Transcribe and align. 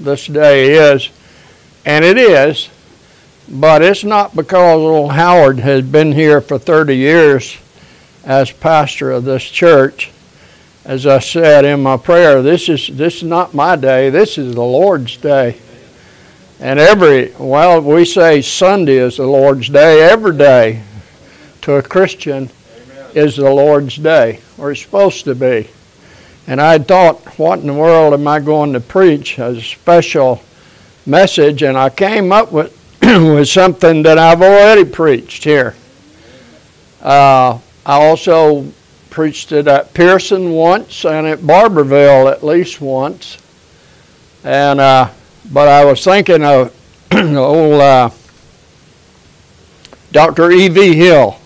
this 0.00 0.26
day 0.26 0.72
is, 0.92 1.10
and 1.86 2.04
it 2.04 2.18
is, 2.18 2.68
but 3.48 3.82
it's 3.82 4.02
not 4.02 4.34
because 4.34 4.80
old 4.80 5.12
Howard 5.12 5.60
has 5.60 5.84
been 5.84 6.10
here 6.10 6.40
for 6.40 6.58
30 6.58 6.96
years 6.96 7.56
as 8.24 8.50
pastor 8.50 9.12
of 9.12 9.22
this 9.22 9.44
church. 9.44 10.10
As 10.84 11.06
I 11.06 11.20
said 11.20 11.64
in 11.64 11.84
my 11.84 11.96
prayer, 11.96 12.42
this 12.42 12.68
is 12.68 12.88
this 12.88 13.18
is 13.18 13.22
not 13.22 13.54
my 13.54 13.76
day. 13.76 14.10
This 14.10 14.38
is 14.38 14.56
the 14.56 14.62
Lord's 14.62 15.16
day. 15.16 15.56
And 16.58 16.80
every 16.80 17.32
well, 17.38 17.80
we 17.80 18.04
say 18.04 18.42
Sunday 18.42 18.96
is 18.96 19.18
the 19.18 19.26
Lord's 19.26 19.68
day. 19.68 20.02
Every 20.02 20.36
day 20.36 20.82
to 21.62 21.74
a 21.74 21.82
Christian 21.82 22.50
Amen. 22.74 23.10
is 23.14 23.36
the 23.36 23.50
Lord's 23.50 23.94
day, 23.94 24.40
or 24.58 24.72
it's 24.72 24.82
supposed 24.82 25.24
to 25.26 25.36
be. 25.36 25.68
And 26.46 26.60
I 26.60 26.78
thought, 26.78 27.38
what 27.38 27.60
in 27.60 27.66
the 27.66 27.74
world 27.74 28.14
am 28.14 28.26
I 28.26 28.40
going 28.40 28.72
to 28.72 28.80
preach? 28.80 29.38
A 29.38 29.60
special 29.60 30.42
message, 31.06 31.62
and 31.62 31.76
I 31.76 31.90
came 31.90 32.32
up 32.32 32.52
with, 32.52 32.76
with 33.02 33.48
something 33.48 34.02
that 34.02 34.18
I've 34.18 34.42
already 34.42 34.84
preached 34.84 35.44
here. 35.44 35.74
Uh, 37.02 37.58
I 37.86 38.02
also 38.02 38.70
preached 39.10 39.52
it 39.52 39.66
at 39.66 39.92
Pierson 39.94 40.50
once 40.52 41.04
and 41.04 41.26
at 41.26 41.46
Barberville 41.46 42.28
at 42.28 42.44
least 42.44 42.80
once. 42.80 43.38
And 44.44 44.80
uh, 44.80 45.10
but 45.50 45.68
I 45.68 45.84
was 45.84 46.02
thinking 46.04 46.44
of 46.44 46.74
old 47.12 47.80
uh, 47.80 48.10
Dr. 50.12 50.50
E.V. 50.50 50.94
Hill, 50.94 51.38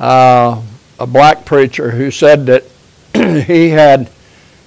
uh, 0.00 0.60
a 0.98 1.06
black 1.06 1.44
preacher 1.44 1.90
who 1.90 2.10
said 2.10 2.46
that 2.46 2.64
he 3.46 3.68
had 3.68 4.10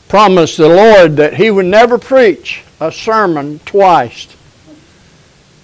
promised 0.07 0.57
the 0.57 0.69
Lord 0.69 1.17
that 1.17 1.33
he 1.33 1.51
would 1.51 1.65
never 1.65 1.97
preach 1.97 2.63
a 2.79 2.91
sermon 2.91 3.59
twice. 3.65 4.27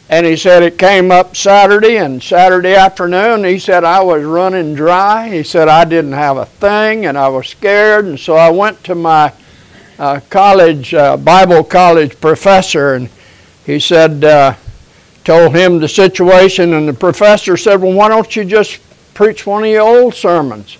And 0.09 0.25
he 0.25 0.35
said 0.35 0.61
it 0.61 0.77
came 0.77 1.09
up 1.09 1.37
Saturday 1.37 1.95
and 1.95 2.21
Saturday 2.21 2.75
afternoon. 2.75 3.45
He 3.45 3.59
said 3.59 3.85
I 3.85 4.01
was 4.01 4.25
running 4.25 4.75
dry. 4.75 5.29
He 5.29 5.43
said 5.43 5.69
I 5.69 5.85
didn't 5.85 6.11
have 6.11 6.35
a 6.35 6.45
thing 6.45 7.05
and 7.05 7.17
I 7.17 7.29
was 7.29 7.47
scared. 7.47 8.05
And 8.05 8.19
so 8.19 8.35
I 8.35 8.49
went 8.49 8.83
to 8.83 8.95
my 8.95 9.31
uh, 9.97 10.19
college, 10.29 10.93
uh, 10.93 11.15
Bible 11.15 11.63
college 11.63 12.19
professor, 12.19 12.95
and 12.95 13.09
he 13.65 13.79
said, 13.79 14.25
uh, 14.25 14.55
told 15.23 15.55
him 15.55 15.79
the 15.79 15.87
situation. 15.87 16.73
And 16.73 16.89
the 16.89 16.93
professor 16.93 17.55
said, 17.55 17.81
Well, 17.81 17.93
why 17.93 18.09
don't 18.09 18.35
you 18.35 18.43
just 18.43 18.81
preach 19.13 19.45
one 19.45 19.63
of 19.63 19.69
your 19.69 19.81
old 19.81 20.13
sermons? 20.13 20.77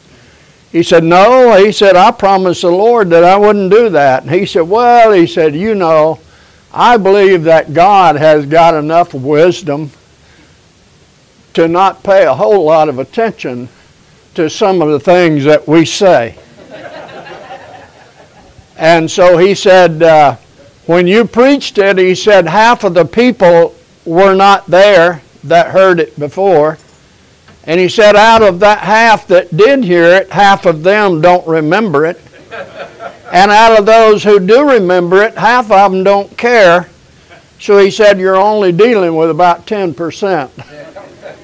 He 0.72 0.83
said, 0.83 1.03
No. 1.03 1.55
He 1.64 1.72
said, 1.72 1.95
I 1.95 2.11
promised 2.11 2.61
the 2.61 2.72
Lord 2.72 3.09
that 3.09 3.23
I 3.23 3.38
wouldn't 3.38 3.72
do 3.72 3.89
that. 3.89 4.23
And 4.23 4.31
he 4.31 4.45
said, 4.45 4.61
Well, 4.61 5.11
he 5.11 5.28
said, 5.28 5.55
You 5.55 5.75
know, 5.75 6.19
I 6.73 6.97
believe 6.97 7.44
that 7.44 7.73
God 7.73 8.16
has 8.16 8.45
got 8.45 8.73
enough 8.73 9.13
wisdom 9.13 9.91
to 11.53 11.67
not 11.67 12.03
pay 12.03 12.25
a 12.25 12.33
whole 12.33 12.63
lot 12.63 12.88
of 12.88 13.00
attention 13.00 13.67
to 14.36 14.50
some 14.50 14.81
of 14.81 14.89
the 14.89 15.00
things 15.00 15.44
that 15.44 15.67
we 15.67 15.86
say. 15.86 16.38
and 18.78 19.11
so 19.11 19.38
he 19.38 19.53
said, 19.53 20.02
uh, 20.02 20.38
when 20.85 21.08
you 21.08 21.25
preached 21.25 21.78
it, 21.78 21.97
he 21.97 22.16
said 22.16 22.47
half 22.47 22.85
of 22.85 22.94
the 22.94 23.06
people 23.06 23.75
were 24.06 24.33
not 24.33 24.66
there 24.67 25.22
that 25.44 25.67
heard 25.67 26.00
it 26.00 26.17
before. 26.17 26.78
And 27.65 27.79
he 27.79 27.89
said, 27.89 28.15
out 28.15 28.41
of 28.41 28.59
that 28.61 28.79
half 28.79 29.27
that 29.27 29.55
did 29.55 29.83
hear 29.83 30.05
it, 30.05 30.31
half 30.31 30.65
of 30.65 30.83
them 30.83 31.21
don't 31.21 31.45
remember 31.47 32.05
it. 32.05 32.19
And 33.31 33.49
out 33.51 33.79
of 33.79 33.85
those 33.85 34.23
who 34.23 34.39
do 34.39 34.69
remember 34.69 35.23
it, 35.23 35.37
half 35.37 35.71
of 35.71 35.91
them 35.91 36.03
don't 36.03 36.35
care. 36.37 36.89
So 37.59 37.77
he 37.77 37.91
said, 37.91 38.19
you're 38.19 38.35
only 38.35 38.71
dealing 38.71 39.15
with 39.15 39.29
about 39.29 39.67
10%. 39.67 40.49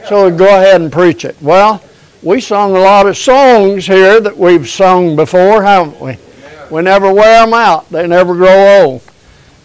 So 0.09 0.35
go 0.35 0.45
ahead 0.45 0.81
and 0.81 0.91
preach 0.91 1.23
it. 1.23 1.39
Well, 1.41 1.83
we 2.23 2.41
sung 2.41 2.75
a 2.75 2.79
lot 2.79 3.05
of 3.05 3.15
songs 3.15 3.85
here 3.85 4.19
that 4.19 4.35
we've 4.35 4.67
sung 4.67 5.15
before, 5.15 5.63
haven't 5.63 6.01
we? 6.01 6.17
We 6.71 6.81
never 6.81 7.13
wear 7.13 7.45
them 7.45 7.53
out. 7.53 7.89
They 7.89 8.07
never 8.07 8.33
grow 8.33 8.81
old. 8.81 9.01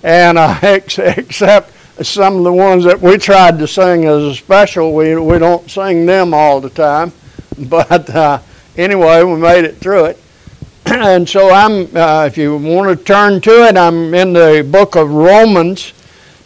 And 0.03 0.39
uh, 0.39 0.59
except 0.63 1.72
some 2.01 2.37
of 2.37 2.45
the 2.45 2.53
ones 2.53 2.85
that 2.85 3.01
we 3.01 3.19
tried 3.19 3.59
to 3.59 3.67
sing 3.67 4.05
as 4.07 4.23
a 4.23 4.35
special, 4.35 4.95
we, 4.95 5.17
we 5.17 5.39
don't 5.39 5.71
sing 5.71 6.07
them 6.07 6.33
all 6.33 6.61
the 6.61 6.71
time. 6.71 7.13
But 7.69 8.09
uh, 8.09 8.41
anyway, 8.79 9.23
we 9.23 9.37
made 9.37 9.65
it 9.65 9.77
through 9.77 10.07
it. 10.07 10.19
and 10.87 11.29
so 11.29 11.51
I'm, 11.51 11.95
uh, 11.95 12.25
if 12.25 12.39
you 12.39 12.57
want 12.57 12.99
to 12.99 13.05
turn 13.05 13.43
to 13.43 13.69
it, 13.69 13.77
I'm 13.77 14.15
in 14.15 14.33
the 14.33 14.67
book 14.69 14.97
of 14.97 15.11
Romans 15.11 15.93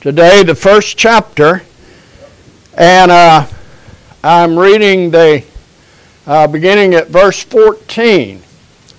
today, 0.00 0.42
the 0.42 0.54
first 0.54 0.98
chapter. 0.98 1.62
And 2.74 3.12
uh, 3.12 3.46
I'm 4.22 4.58
reading 4.58 5.12
the 5.12 5.44
uh, 6.26 6.48
beginning 6.48 6.94
at 6.94 7.06
verse 7.06 7.42
14, 7.44 8.42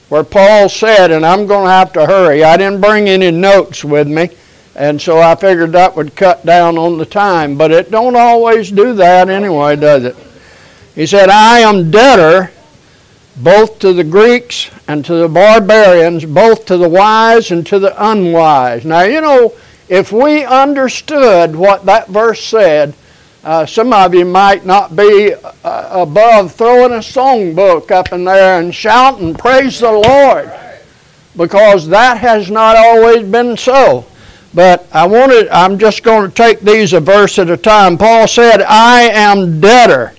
where 0.08 0.24
Paul 0.24 0.69
said, 0.69 1.12
and 1.12 1.25
I'm 1.25 1.46
going 1.46 1.66
to 1.66 1.72
have 1.72 1.91
to 1.94 2.06
hurry. 2.06 2.44
I 2.44 2.56
didn't 2.56 2.79
bring 2.79 3.09
any 3.09 3.31
notes 3.31 3.84
with 3.84 4.08
me. 4.08 4.29
And 4.78 5.02
so 5.02 5.20
I 5.20 5.34
figured 5.34 5.72
that 5.72 5.96
would 5.96 6.16
cut 6.16 6.46
down 6.46 6.78
on 6.78 7.00
the 7.00 7.06
time, 7.06 7.58
but 7.58 7.72
it 7.72 7.90
don't 7.90 8.16
always 8.16 8.70
do 8.70 8.94
that 8.94 9.28
anyway, 9.28 9.76
does 9.76 10.04
it? 10.04 10.16
He 10.94 11.08
said, 11.08 11.30
I 11.30 11.60
am 11.60 11.90
debtor 11.90 12.52
both 13.38 13.80
to 13.80 13.92
the 13.92 14.04
Greeks 14.04 14.70
and 14.88 15.04
to 15.06 15.16
the 15.16 15.28
barbarians, 15.28 16.26
both 16.26 16.66
to 16.68 16.78
the 16.78 16.88
wise 16.88 17.50
and 17.50 17.66
to 17.66 17.80
the 17.80 18.12
unwise. 18.12 18.86
Now, 18.86 19.02
you 19.02 19.20
know, 19.20 19.56
if 19.90 20.12
we 20.12 20.46
understood 20.46 21.56
what 21.56 21.86
that 21.86 22.08
verse 22.09 22.44
said, 22.44 22.94
uh, 23.44 23.66
some 23.66 23.92
of 23.94 24.14
you 24.14 24.26
might 24.26 24.64
not 24.64 24.96
be 24.96 25.34
uh, 25.34 25.90
above 25.92 26.54
throwing 26.54 26.92
a 26.92 26.98
songbook 26.98 27.90
up 27.90 28.14
in 28.14 28.26
there 28.26 28.59
and 28.59 28.76
shouting, 28.76 29.34
Praise 29.34 29.80
the 29.80 29.92
Lord, 29.92 30.52
because 31.36 31.88
that 31.88 32.18
has 32.20 32.52
not 32.52 32.76
always 32.76 33.28
been 33.28 33.58
so. 33.58 34.06
But 34.57 34.88
I 34.91 35.06
wanted, 35.06 35.50
I'm 35.50 35.78
just 35.78 36.01
going 36.01 36.28
to 36.28 36.35
take 36.35 36.62
these 36.62 36.91
a 36.91 37.00
verse 37.00 37.38
at 37.38 37.47
a 37.47 37.57
time. 37.57 37.95
Paul 37.95 38.28
said, 38.28 38.63
I 38.63 39.01
am 39.01 39.62
debtor. 39.62 40.13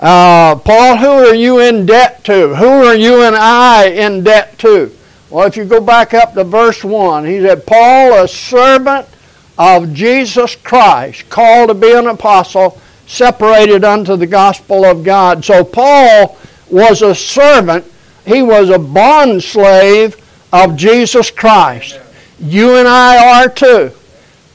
Uh, 0.00 0.56
Paul, 0.56 0.96
who 0.96 1.06
are 1.06 1.34
you 1.36 1.60
in 1.60 1.86
debt 1.86 2.24
to? 2.24 2.56
Who 2.56 2.66
are 2.66 2.96
you 2.96 3.22
and 3.22 3.36
I 3.36 3.84
in 3.84 4.24
debt 4.24 4.58
to? 4.58 4.90
Well, 5.30 5.46
if 5.46 5.56
you 5.56 5.64
go 5.64 5.80
back 5.80 6.12
up 6.12 6.34
to 6.34 6.42
verse 6.42 6.82
1, 6.82 7.24
he 7.24 7.40
said, 7.40 7.64
Paul, 7.64 8.24
a 8.24 8.26
servant 8.26 9.06
of 9.56 9.94
Jesus 9.94 10.56
Christ, 10.56 11.30
called 11.30 11.68
to 11.68 11.74
be 11.74 11.92
an 11.92 12.08
apostle, 12.08 12.80
separated 13.06 13.84
unto 13.84 14.16
the 14.16 14.26
gospel 14.26 14.84
of 14.84 15.04
God. 15.04 15.44
So 15.44 15.62
Paul 15.62 16.36
was 16.68 17.00
a 17.02 17.14
servant, 17.14 17.84
he 18.26 18.42
was 18.42 18.70
a 18.70 18.78
bond 18.80 19.40
slave 19.40 20.16
of 20.52 20.74
Jesus 20.74 21.30
Christ. 21.30 22.00
You 22.42 22.74
and 22.76 22.88
I 22.88 23.40
are 23.40 23.48
too. 23.48 23.92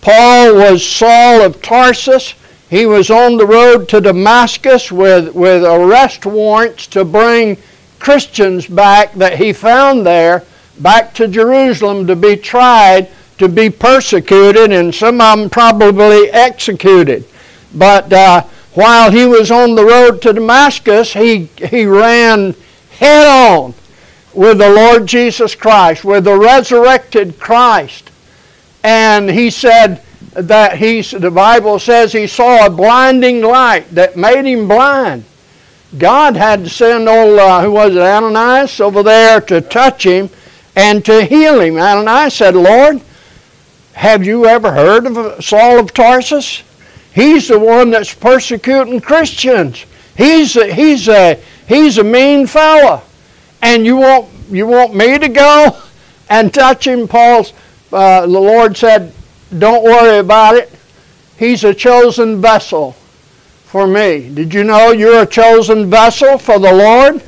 Paul 0.02 0.56
was 0.56 0.86
Saul 0.86 1.42
of 1.42 1.62
Tarsus. 1.62 2.34
He 2.70 2.86
was 2.86 3.09
on 3.09 3.38
the 3.38 3.48
road 3.48 3.88
to 3.90 4.02
Damascus 4.02 4.92
with, 4.92 5.34
with 5.34 5.64
arrest 5.64 6.26
warrants 6.26 6.86
to 6.88 7.06
bring 7.06 7.58
Christians 7.97 8.68
back 8.68 9.14
that 9.14 9.38
he 9.38 9.53
found 9.53 10.06
there 10.06 10.44
back 10.80 11.14
to 11.14 11.30
Jerusalem 11.30 12.06
to 12.08 12.16
be 12.18 12.36
tried, 12.36 13.09
to 13.38 13.47
be 13.47 13.70
persecuted, 13.70 14.74
and 14.74 14.94
some 14.94 15.22
of 15.22 15.40
them 15.40 15.50
probably 15.50 16.30
executed. 16.30 17.24
But 17.74 18.12
uh, 18.12 18.44
while 18.74 19.12
he 19.12 19.26
was 19.26 19.50
on 19.50 19.76
the 19.76 19.86
road 19.86 20.22
to 20.24 20.34
Damascus, 20.34 21.14
he, 21.14 21.46
he 21.46 21.86
ran 21.86 22.53
head 22.92 23.28
on 23.28 23.74
with 24.38 24.59
the 24.59 24.70
Lord 24.70 25.08
Jesus 25.08 25.56
Christ, 25.56 26.06
with 26.06 26.25
the 26.25 26.38
resurrected 26.38 27.40
Christ. 27.40 28.11
And 28.84 29.32
he 29.32 29.50
said 29.50 30.03
that 30.34 30.78
he, 30.78 31.02
the 31.02 31.32
Bible 31.32 31.79
says 31.79 32.14
he 32.14 32.28
saw 32.28 32.67
a 32.67 32.70
blinding 32.70 33.41
light 33.41 33.90
that 33.96 34.16
made 34.16 34.46
him 34.46 34.67
blind. 34.67 35.26
God 35.97 36.35
had 36.35 36.66
to 36.66 36.70
send 36.70 37.09
old, 37.09 37.40
uh, 37.40 37.64
who 37.64 37.72
was 37.72 37.96
it, 37.96 38.02
Ananias 38.02 38.79
over 38.79 39.02
there 39.02 39.41
to 39.41 39.59
touch 39.59 40.06
him 40.06 40.29
and 40.76 41.03
to 41.06 41.26
heal 41.26 41.59
him. 41.59 41.78
Ananias 41.78 42.35
said, 42.35 42.56
Lord, 42.56 43.02
have 43.94 44.23
you 44.23 44.46
ever 44.46 44.72
heard 44.72 45.08
of 45.08 45.44
Saul 45.44 45.79
of 45.79 45.96
Tarsus? 45.96 46.61
He's 47.11 47.47
the 47.47 47.58
one 47.58 47.90
that's 47.90 48.14
persecuting 48.14 49.02
Christians. 49.02 49.84
He's 50.16 50.56
a, 50.56 50.72
he's 50.72 51.08
a, 51.08 51.41
he's 51.67 51.97
a 51.97 52.03
mean 52.03 52.46
fella 52.46 53.02
and 53.61 53.85
you 53.85 53.97
want 53.97 54.29
you 54.49 54.66
want 54.66 54.96
me 54.96 55.17
to 55.17 55.28
go 55.28 55.78
and 56.29 56.53
touch 56.53 56.88
him 56.88 57.08
paul's 57.08 57.53
uh, 57.91 58.22
the 58.22 58.28
lord 58.28 58.76
said 58.76 59.14
don't 59.58 59.84
worry 59.84 60.17
about 60.20 60.55
it. 60.55 60.72
He's 61.38 61.64
a 61.64 61.73
chosen 61.73 62.41
vessel 62.41 62.94
for 63.64 63.88
me. 63.88 64.29
Did 64.29 64.53
you 64.53 64.64
know 64.64 64.91
you're 64.91 65.22
a 65.22 65.26
chosen 65.26 65.90
vessel 65.90 66.38
for 66.38 66.59
the 66.59 66.73
lord? 66.73 67.23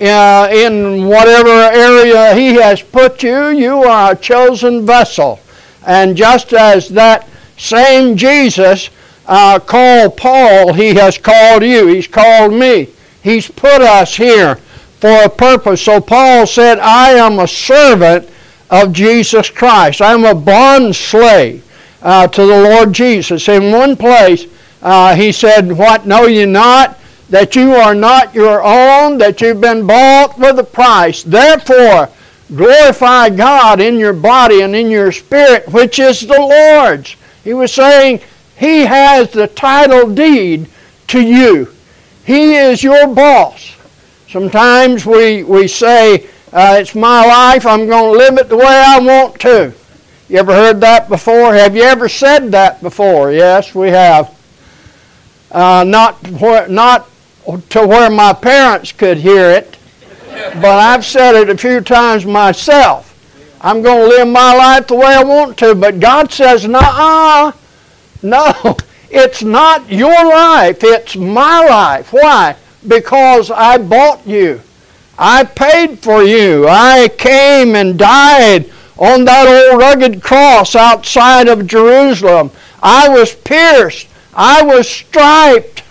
Uh, 0.00 0.48
in 0.50 1.06
whatever 1.06 1.48
area 1.48 2.34
he 2.34 2.54
has 2.54 2.82
put 2.82 3.22
you 3.22 3.50
you 3.50 3.84
are 3.84 4.12
a 4.12 4.16
chosen 4.16 4.84
vessel. 4.84 5.38
And 5.86 6.16
just 6.16 6.52
as 6.52 6.88
that 6.90 7.28
same 7.56 8.16
Jesus 8.16 8.90
uh, 9.26 9.60
called 9.60 10.16
Paul, 10.16 10.72
he 10.72 10.94
has 10.94 11.18
called 11.18 11.62
you. 11.62 11.86
He's 11.88 12.08
called 12.08 12.52
me. 12.52 12.88
He's 13.22 13.48
put 13.48 13.80
us 13.80 14.16
here 14.16 14.58
for 15.02 15.24
a 15.24 15.28
purpose. 15.28 15.82
So 15.82 16.00
Paul 16.00 16.46
said, 16.46 16.78
I 16.78 17.14
am 17.14 17.40
a 17.40 17.48
servant 17.48 18.30
of 18.70 18.92
Jesus 18.92 19.50
Christ. 19.50 20.00
I'm 20.00 20.24
a 20.24 20.32
bond 20.32 20.94
slave 20.94 21.68
uh, 22.00 22.28
to 22.28 22.46
the 22.46 22.62
Lord 22.62 22.92
Jesus. 22.92 23.48
In 23.48 23.72
one 23.72 23.96
place, 23.96 24.46
uh, 24.80 25.16
he 25.16 25.32
said, 25.32 25.72
What 25.72 26.06
know 26.06 26.26
you 26.26 26.46
not? 26.46 27.00
That 27.30 27.56
you 27.56 27.72
are 27.72 27.96
not 27.96 28.32
your 28.32 28.62
own, 28.62 29.18
that 29.18 29.40
you've 29.40 29.60
been 29.60 29.88
bought 29.88 30.38
with 30.38 30.60
a 30.60 30.64
price. 30.64 31.24
Therefore, 31.24 32.08
glorify 32.54 33.28
God 33.30 33.80
in 33.80 33.98
your 33.98 34.12
body 34.12 34.60
and 34.60 34.76
in 34.76 34.88
your 34.88 35.10
spirit, 35.10 35.68
which 35.72 35.98
is 35.98 36.20
the 36.20 36.38
Lord's. 36.38 37.16
He 37.42 37.54
was 37.54 37.72
saying, 37.72 38.20
He 38.56 38.82
has 38.82 39.32
the 39.32 39.48
title 39.48 40.14
deed 40.14 40.68
to 41.08 41.20
you. 41.20 41.74
He 42.24 42.54
is 42.54 42.84
your 42.84 43.08
boss. 43.08 43.71
Sometimes 44.32 45.04
we, 45.04 45.42
we 45.42 45.68
say, 45.68 46.26
uh, 46.54 46.78
it's 46.80 46.94
my 46.94 47.22
life, 47.26 47.66
I'm 47.66 47.86
going 47.86 48.14
to 48.14 48.18
live 48.18 48.38
it 48.38 48.48
the 48.48 48.56
way 48.56 48.64
I 48.64 48.98
want 48.98 49.38
to. 49.40 49.74
You 50.30 50.38
ever 50.38 50.54
heard 50.54 50.80
that 50.80 51.10
before? 51.10 51.52
Have 51.52 51.76
you 51.76 51.82
ever 51.82 52.08
said 52.08 52.50
that 52.52 52.80
before? 52.80 53.30
Yes, 53.30 53.74
we 53.74 53.90
have. 53.90 54.34
Uh, 55.50 55.84
not, 55.86 56.26
where, 56.28 56.66
not 56.66 57.10
to 57.68 57.86
where 57.86 58.08
my 58.08 58.32
parents 58.32 58.90
could 58.90 59.18
hear 59.18 59.50
it, 59.50 59.76
but 60.30 60.64
I've 60.64 61.04
said 61.04 61.34
it 61.34 61.50
a 61.50 61.58
few 61.58 61.82
times 61.82 62.24
myself. 62.24 63.10
I'm 63.60 63.82
going 63.82 64.08
to 64.08 64.16
live 64.16 64.28
my 64.28 64.56
life 64.56 64.86
the 64.86 64.96
way 64.96 65.14
I 65.14 65.22
want 65.22 65.58
to, 65.58 65.74
but 65.74 66.00
God 66.00 66.32
says, 66.32 66.66
nah, 66.66 67.52
no, 68.22 68.54
it's 69.10 69.42
not 69.42 69.92
your 69.92 70.24
life, 70.24 70.78
it's 70.82 71.16
my 71.16 71.66
life. 71.66 72.14
Why? 72.14 72.56
Because 72.86 73.50
I 73.50 73.78
bought 73.78 74.26
you. 74.26 74.60
I 75.18 75.44
paid 75.44 75.98
for 76.00 76.22
you. 76.22 76.66
I 76.68 77.08
came 77.08 77.74
and 77.74 77.98
died 77.98 78.70
on 78.98 79.24
that 79.24 79.46
old 79.46 79.80
rugged 79.80 80.22
cross 80.22 80.74
outside 80.74 81.48
of 81.48 81.66
Jerusalem. 81.66 82.50
I 82.82 83.08
was 83.08 83.34
pierced. 83.34 84.08
I 84.34 84.62
was 84.62 84.88
striped 84.88 85.82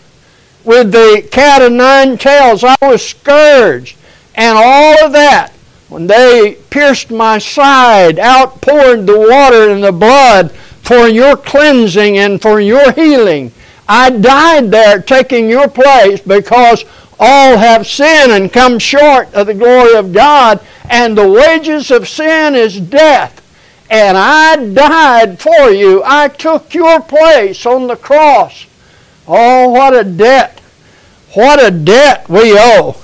with 0.63 0.91
the 0.91 1.27
cat 1.31 1.61
o' 1.61 1.69
nine 1.69 2.17
tails. 2.17 2.63
I 2.63 2.75
was 2.81 3.07
scourged. 3.07 3.97
And 4.35 4.57
all 4.57 5.05
of 5.05 5.11
that, 5.13 5.51
when 5.89 6.07
they 6.07 6.57
pierced 6.69 7.11
my 7.11 7.37
side, 7.37 8.17
outpoured 8.19 9.05
the 9.05 9.19
water 9.19 9.69
and 9.69 9.83
the 9.83 9.91
blood 9.91 10.51
for 10.81 11.07
your 11.07 11.35
cleansing 11.35 12.17
and 12.17 12.41
for 12.41 12.59
your 12.59 12.91
healing. 12.93 13.51
I 13.93 14.09
died 14.09 14.71
there 14.71 15.01
taking 15.01 15.49
your 15.49 15.67
place 15.67 16.21
because 16.21 16.85
all 17.19 17.57
have 17.57 17.85
sinned 17.85 18.31
and 18.31 18.51
come 18.51 18.79
short 18.79 19.33
of 19.33 19.47
the 19.47 19.53
glory 19.53 19.95
of 19.97 20.13
God, 20.13 20.61
and 20.89 21.17
the 21.17 21.29
wages 21.29 21.91
of 21.91 22.07
sin 22.07 22.55
is 22.55 22.79
death. 22.79 23.41
And 23.89 24.17
I 24.17 24.55
died 24.55 25.41
for 25.41 25.71
you. 25.71 26.01
I 26.05 26.29
took 26.29 26.73
your 26.73 27.01
place 27.01 27.65
on 27.65 27.87
the 27.87 27.97
cross. 27.97 28.65
Oh, 29.27 29.67
what 29.67 29.93
a 29.93 30.05
debt. 30.05 30.61
What 31.33 31.61
a 31.61 31.69
debt 31.69 32.29
we 32.29 32.57
owe 32.57 32.95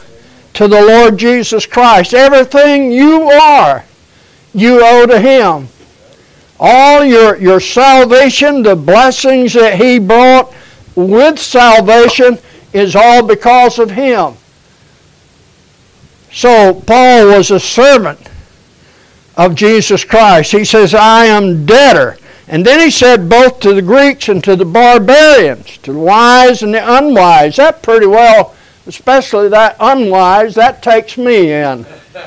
to 0.54 0.70
the 0.70 0.82
Lord 0.82 1.18
Jesus 1.18 1.66
Christ. 1.66 2.14
Everything 2.14 2.94
you 2.94 3.24
are, 3.24 3.84
you 4.54 4.80
owe 4.82 5.06
to 5.06 5.20
Him. 5.20 5.68
All 6.62 7.04
your, 7.04 7.36
your 7.36 7.60
salvation, 7.60 8.64
the 8.64 8.78
blessings 8.78 9.52
that 9.52 9.76
He 9.76 10.00
brought, 10.00 10.54
with 10.98 11.40
salvation 11.40 12.40
is 12.74 12.96
all 12.96 13.26
because 13.26 13.80
of 13.80 13.92
him. 13.92 14.34
So 16.32 16.74
Paul 16.74 17.28
was 17.28 17.52
a 17.52 17.60
servant 17.60 18.20
of 19.38 19.56
Jesus 19.56 20.04
Christ. 20.04 20.52
He 20.52 20.66
says, 20.66 20.94
I 20.94 21.26
am 21.26 21.66
debtor. 21.66 22.18
And 22.48 22.66
then 22.66 22.80
he 22.80 22.90
said 22.90 23.30
both 23.30 23.60
to 23.62 23.74
the 23.74 23.82
Greeks 23.82 24.30
and 24.30 24.44
to 24.44 24.56
the 24.56 24.66
barbarians, 24.66 25.78
to 25.80 25.94
the 25.94 26.00
wise 26.00 26.64
and 26.64 26.74
the 26.74 26.98
unwise. 26.98 27.58
That 27.58 27.84
pretty 27.84 28.08
well, 28.08 28.56
especially 28.88 29.50
that 29.50 29.76
unwise, 29.80 30.56
that 30.56 30.82
takes 30.82 31.18
me 31.18 31.52
in. 31.52 31.86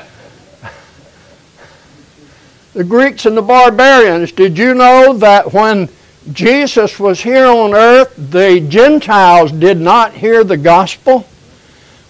the 2.73 2.83
Greeks 2.83 3.25
and 3.25 3.35
the 3.35 3.41
barbarians. 3.41 4.31
Did 4.31 4.57
you 4.57 4.73
know 4.73 5.13
that 5.13 5.53
when 5.53 5.89
Jesus 6.31 6.99
was 6.99 7.21
here 7.21 7.47
on 7.47 7.73
earth, 7.73 8.13
the 8.15 8.59
Gentiles 8.59 9.51
did 9.51 9.79
not 9.79 10.13
hear 10.13 10.43
the 10.43 10.57
gospel. 10.57 11.25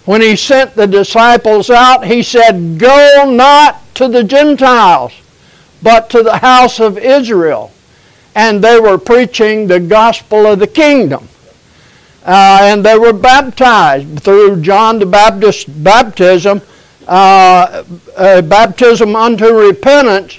When 0.04 0.20
he 0.20 0.36
sent 0.36 0.74
the 0.74 0.86
disciples 0.86 1.70
out, 1.70 2.04
he 2.04 2.22
said, 2.22 2.78
Go 2.78 3.32
not 3.32 3.94
to 3.94 4.08
the 4.08 4.22
Gentiles, 4.22 5.12
but 5.82 6.10
to 6.10 6.22
the 6.22 6.38
house 6.38 6.78
of 6.78 6.98
Israel. 6.98 7.72
And 8.34 8.62
they 8.62 8.78
were 8.78 8.98
preaching 8.98 9.66
the 9.66 9.80
gospel 9.80 10.46
of 10.46 10.58
the 10.58 10.66
kingdom. 10.66 11.28
Uh, 12.24 12.58
and 12.62 12.84
they 12.84 12.98
were 12.98 13.12
baptized 13.12 14.20
through 14.22 14.60
John 14.60 14.98
the 14.98 15.06
Baptist 15.06 15.82
baptism, 15.82 16.60
uh, 17.08 17.82
baptism 18.42 19.16
unto 19.16 19.46
repentance, 19.46 20.38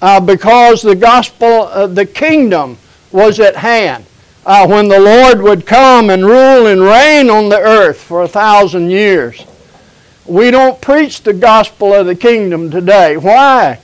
uh, 0.00 0.18
because 0.18 0.82
the 0.82 0.96
gospel 0.96 1.68
of 1.68 1.94
the 1.94 2.06
kingdom 2.06 2.76
was 3.12 3.40
at 3.40 3.56
hand. 3.56 4.06
Uh, 4.44 4.66
when 4.66 4.88
the 4.88 4.98
Lord 4.98 5.40
would 5.40 5.66
come 5.66 6.10
and 6.10 6.24
rule 6.24 6.66
and 6.66 6.80
reign 6.80 7.30
on 7.30 7.48
the 7.48 7.60
earth 7.60 8.00
for 8.00 8.22
a 8.22 8.28
thousand 8.28 8.90
years. 8.90 9.44
We 10.26 10.50
don't 10.50 10.80
preach 10.80 11.22
the 11.22 11.32
gospel 11.32 11.92
of 11.92 12.06
the 12.06 12.14
kingdom 12.14 12.70
today. 12.70 13.16
Why? 13.16 13.78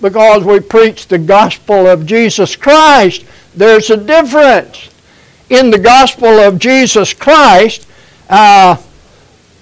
Because 0.00 0.44
we 0.44 0.60
preach 0.60 1.08
the 1.08 1.18
gospel 1.18 1.86
of 1.86 2.06
Jesus 2.06 2.54
Christ. 2.54 3.24
There's 3.54 3.90
a 3.90 3.96
difference. 3.96 4.90
In 5.50 5.70
the 5.70 5.78
gospel 5.78 6.28
of 6.28 6.58
Jesus 6.58 7.12
Christ, 7.12 7.86
uh, 8.28 8.76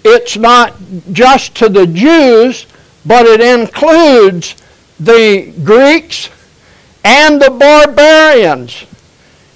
it's 0.05 0.37
not 0.37 0.75
just 1.13 1.55
to 1.57 1.69
the 1.69 1.87
Jews, 1.87 2.67
but 3.05 3.27
it 3.27 3.41
includes 3.41 4.57
the 4.99 5.53
Greeks 5.65 6.31
and 7.05 7.41
the 7.41 7.51
barbarians. 7.51 8.85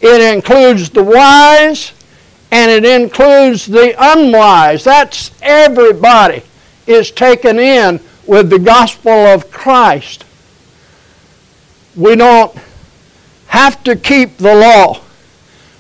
It 0.08 0.36
includes 0.36 0.90
the 0.90 1.02
wise 1.02 1.92
and 2.52 2.70
it 2.70 2.84
includes 2.84 3.66
the 3.66 3.92
unwise. 3.98 4.84
That's 4.84 5.32
everybody 5.42 6.44
is 6.86 7.10
taken 7.10 7.58
in 7.58 7.98
with 8.24 8.48
the 8.48 8.60
gospel 8.60 9.10
of 9.10 9.50
Christ. 9.50 10.24
We 11.96 12.14
don't 12.14 12.56
have 13.48 13.82
to 13.82 13.96
keep 13.96 14.36
the 14.36 14.54
law. 14.54 15.00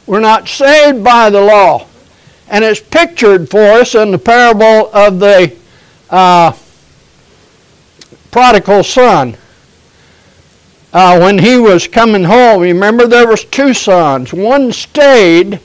We're 0.06 0.18
not 0.18 0.48
saved 0.48 1.04
by 1.04 1.30
the 1.30 1.40
law. 1.40 1.86
And 2.48 2.64
it's 2.64 2.80
pictured 2.80 3.48
for 3.48 3.60
us 3.60 3.94
in 3.94 4.10
the 4.10 4.18
parable 4.18 4.90
of 4.92 5.20
the 5.20 5.56
uh, 6.10 6.52
prodigal 8.32 8.82
son 8.82 9.36
uh, 10.92 11.18
when 11.18 11.38
he 11.38 11.58
was 11.58 11.86
coming 11.86 12.24
home, 12.24 12.60
remember 12.60 13.06
there 13.06 13.26
was 13.26 13.44
two 13.44 13.74
sons. 13.74 14.32
One 14.32 14.72
stayed 14.72 15.60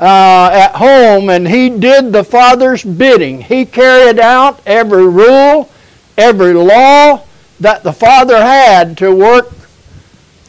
uh, 0.00 0.50
at 0.52 0.74
home 0.74 1.30
and 1.30 1.46
he 1.48 1.70
did 1.70 2.12
the 2.12 2.24
father's 2.24 2.84
bidding. 2.84 3.40
He 3.40 3.64
carried 3.64 4.18
out 4.18 4.60
every 4.66 5.08
rule, 5.08 5.70
every 6.18 6.52
law 6.52 7.22
that 7.60 7.82
the 7.82 7.92
father 7.92 8.36
had 8.36 8.98
to 8.98 9.14
work 9.14 9.50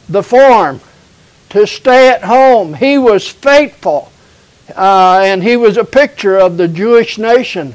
the 0.08 0.22
farm, 0.22 0.80
to 1.50 1.66
stay 1.66 2.08
at 2.10 2.24
home. 2.24 2.74
He 2.74 2.98
was 2.98 3.26
faithful, 3.26 4.12
uh, 4.76 5.20
and 5.24 5.42
he 5.42 5.56
was 5.56 5.76
a 5.76 5.84
picture 5.84 6.36
of 6.36 6.56
the 6.56 6.68
Jewish 6.68 7.18
nation. 7.18 7.74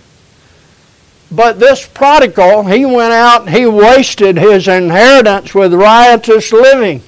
But 1.31 1.59
this 1.59 1.87
prodigal, 1.87 2.65
he 2.65 2.85
went 2.85 3.13
out 3.13 3.47
and 3.47 3.55
he 3.55 3.65
wasted 3.65 4.37
his 4.37 4.67
inheritance 4.67 5.55
with 5.55 5.73
riotous 5.73 6.51
living. 6.51 7.01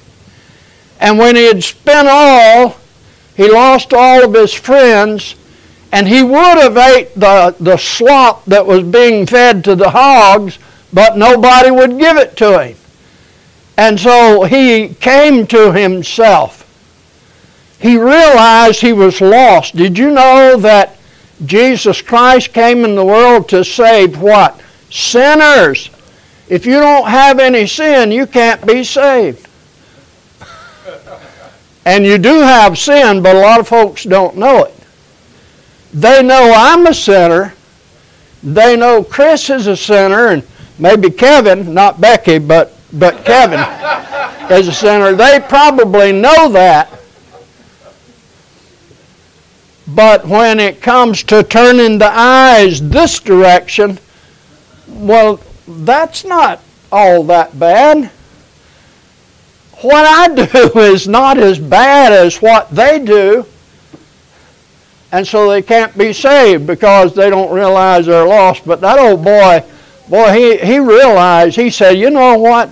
And 1.00 1.18
when 1.20 1.36
he 1.36 1.46
had 1.46 1.64
spent 1.64 2.08
all, 2.08 2.78
he 3.36 3.50
lost 3.50 3.94
all 3.94 4.24
of 4.24 4.34
his 4.34 4.54
friends, 4.54 5.36
and 5.92 6.08
he 6.08 6.24
would 6.24 6.58
have 6.58 6.78
ate 6.78 7.14
the, 7.16 7.56
the 7.60 7.78
slop 7.78 8.46
that 8.46 8.66
was 8.66 8.84
being 8.84 9.26
fed 9.26 9.64
to 9.66 9.76
the 9.76 9.90
hogs, 9.90 10.58
but 10.94 11.18
nobody 11.18 11.72
would 11.72 12.00
give 12.00 12.16
it 12.16 12.38
to 12.38 12.60
him. 12.64 12.78
And 13.76 14.00
so 14.00 14.44
he 14.44 14.90
came 14.90 15.48
to 15.48 15.74
himself. 15.74 16.62
He 17.80 17.98
realized 17.98 18.80
he 18.80 18.94
was 18.94 19.20
lost. 19.20 19.76
Did 19.76 19.98
you 19.98 20.12
know 20.12 20.56
that 20.58 20.96
Jesus 21.46 22.02
Christ 22.02 22.54
came 22.54 22.86
in 22.86 22.96
the 22.96 23.06
world 23.06 23.50
to 23.50 23.64
save 23.64 24.20
what? 24.20 24.62
Sinners. 24.90 25.90
If 26.48 26.66
you 26.66 26.80
don't 26.80 27.08
have 27.08 27.40
any 27.40 27.68
sin, 27.68 28.12
you 28.12 28.28
can't 28.28 28.66
be 28.66 28.84
saved. 28.84 29.48
And 31.86 32.06
you 32.06 32.18
do 32.18 32.40
have 32.40 32.78
sin, 32.78 33.22
but 33.22 33.36
a 33.36 33.40
lot 33.40 33.60
of 33.60 33.68
folks 33.68 34.04
don't 34.04 34.38
know 34.38 34.64
it. 34.64 34.74
They 35.94 36.24
know 36.24 36.54
I'm 36.56 36.88
a 36.88 36.94
sinner. 36.94 37.54
They 38.42 38.76
know 38.76 39.04
Chris 39.04 39.50
is 39.50 39.68
a 39.68 39.76
sinner, 39.76 40.28
and 40.28 40.44
maybe 40.80 41.10
Kevin, 41.10 41.74
not 41.74 42.00
Becky, 42.00 42.40
but, 42.40 42.78
but 42.94 43.26
Kevin 43.26 43.60
is 44.52 44.68
a 44.68 44.74
sinner. 44.74 45.14
They 45.14 45.40
probably 45.42 46.12
know 46.12 46.50
that. 46.50 46.90
But 49.88 50.26
when 50.26 50.60
it 50.60 50.82
comes 50.82 51.24
to 51.24 51.44
turning 51.44 51.98
the 51.98 52.12
eyes 52.12 52.82
this 52.90 53.20
direction, 53.20 54.00
well, 54.88 55.42
that's 55.68 56.24
not 56.24 56.62
all 56.92 57.24
that 57.26 57.58
bad. 57.60 58.10
What 59.82 60.06
I 60.06 60.34
do 60.46 60.80
is 60.80 61.08
not 61.08 61.38
as 61.38 61.60
bad 61.60 62.14
as 62.14 62.42
what 62.42 62.70
they 62.70 63.00
do. 63.00 63.46
And 65.12 65.28
so 65.28 65.50
they 65.50 65.62
can't 65.62 65.96
be 65.98 66.12
saved 66.14 66.66
because 66.66 67.14
they 67.14 67.30
don't 67.30 67.54
realize 67.54 68.06
they're 68.06 68.26
lost. 68.26 68.66
But 68.66 68.82
that 68.82 68.98
old 68.98 69.24
boy, 69.24 69.64
boy, 70.10 70.32
he, 70.32 70.58
he 70.58 70.80
realized, 70.80 71.56
he 71.56 71.70
said, 71.70 71.98
you 71.98 72.10
know 72.10 72.38
what? 72.38 72.72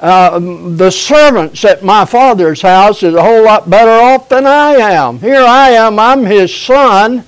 Uh, 0.00 0.38
the 0.76 0.90
servants 0.90 1.64
at 1.64 1.82
my 1.82 2.04
father's 2.04 2.62
house 2.62 3.02
is 3.02 3.14
a 3.14 3.22
whole 3.22 3.44
lot 3.44 3.68
better 3.68 3.90
off 3.90 4.28
than 4.28 4.46
I 4.46 4.74
am. 4.74 5.18
Here 5.18 5.42
I 5.42 5.70
am, 5.70 5.98
I'm 5.98 6.24
his 6.24 6.54
son, 6.54 7.24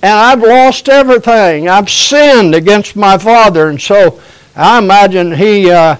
and 0.00 0.12
I've 0.12 0.40
lost 0.40 0.88
everything. 0.88 1.68
I've 1.68 1.90
sinned 1.90 2.54
against 2.54 2.94
my 2.94 3.18
father. 3.18 3.68
And 3.70 3.80
so 3.80 4.20
I 4.54 4.78
imagine 4.78 5.32
he, 5.32 5.68
uh, 5.68 5.96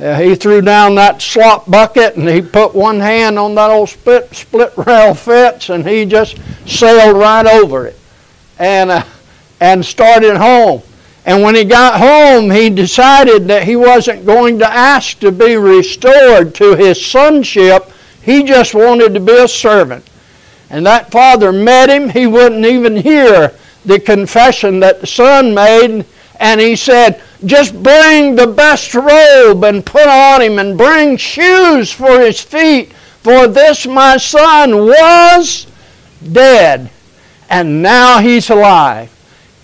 uh, 0.00 0.20
he 0.20 0.34
threw 0.34 0.62
down 0.62 0.94
that 0.94 1.20
slop 1.20 1.70
bucket 1.70 2.16
and 2.16 2.26
he 2.26 2.40
put 2.40 2.74
one 2.74 2.98
hand 2.98 3.38
on 3.38 3.54
that 3.56 3.70
old 3.70 3.90
split, 3.90 4.34
split 4.34 4.72
rail 4.86 5.12
fence 5.12 5.68
and 5.68 5.86
he 5.86 6.06
just 6.06 6.38
sailed 6.64 7.18
right 7.18 7.46
over 7.46 7.86
it 7.86 7.98
and, 8.58 8.90
uh, 8.90 9.04
and 9.60 9.84
started 9.84 10.38
home. 10.38 10.82
And 11.26 11.42
when 11.42 11.54
he 11.54 11.64
got 11.64 12.00
home, 12.00 12.50
he 12.50 12.68
decided 12.68 13.48
that 13.48 13.64
he 13.64 13.76
wasn't 13.76 14.26
going 14.26 14.58
to 14.58 14.70
ask 14.70 15.18
to 15.20 15.32
be 15.32 15.56
restored 15.56 16.54
to 16.56 16.76
his 16.76 17.04
sonship. 17.04 17.90
He 18.22 18.42
just 18.42 18.74
wanted 18.74 19.14
to 19.14 19.20
be 19.20 19.36
a 19.36 19.48
servant. 19.48 20.04
And 20.68 20.84
that 20.84 21.10
father 21.10 21.50
met 21.52 21.88
him. 21.88 22.10
He 22.10 22.26
wouldn't 22.26 22.66
even 22.66 22.96
hear 22.96 23.54
the 23.86 24.00
confession 24.00 24.80
that 24.80 25.00
the 25.00 25.06
son 25.06 25.54
made. 25.54 26.04
And 26.40 26.60
he 26.60 26.76
said, 26.76 27.22
Just 27.44 27.82
bring 27.82 28.34
the 28.34 28.46
best 28.46 28.94
robe 28.94 29.64
and 29.64 29.86
put 29.86 30.06
on 30.06 30.42
him, 30.42 30.58
and 30.58 30.76
bring 30.76 31.16
shoes 31.16 31.90
for 31.90 32.20
his 32.20 32.40
feet. 32.40 32.92
For 32.92 33.46
this 33.46 33.86
my 33.86 34.18
son 34.18 34.76
was 34.86 35.66
dead, 36.32 36.90
and 37.48 37.82
now 37.82 38.18
he's 38.18 38.50
alive 38.50 39.13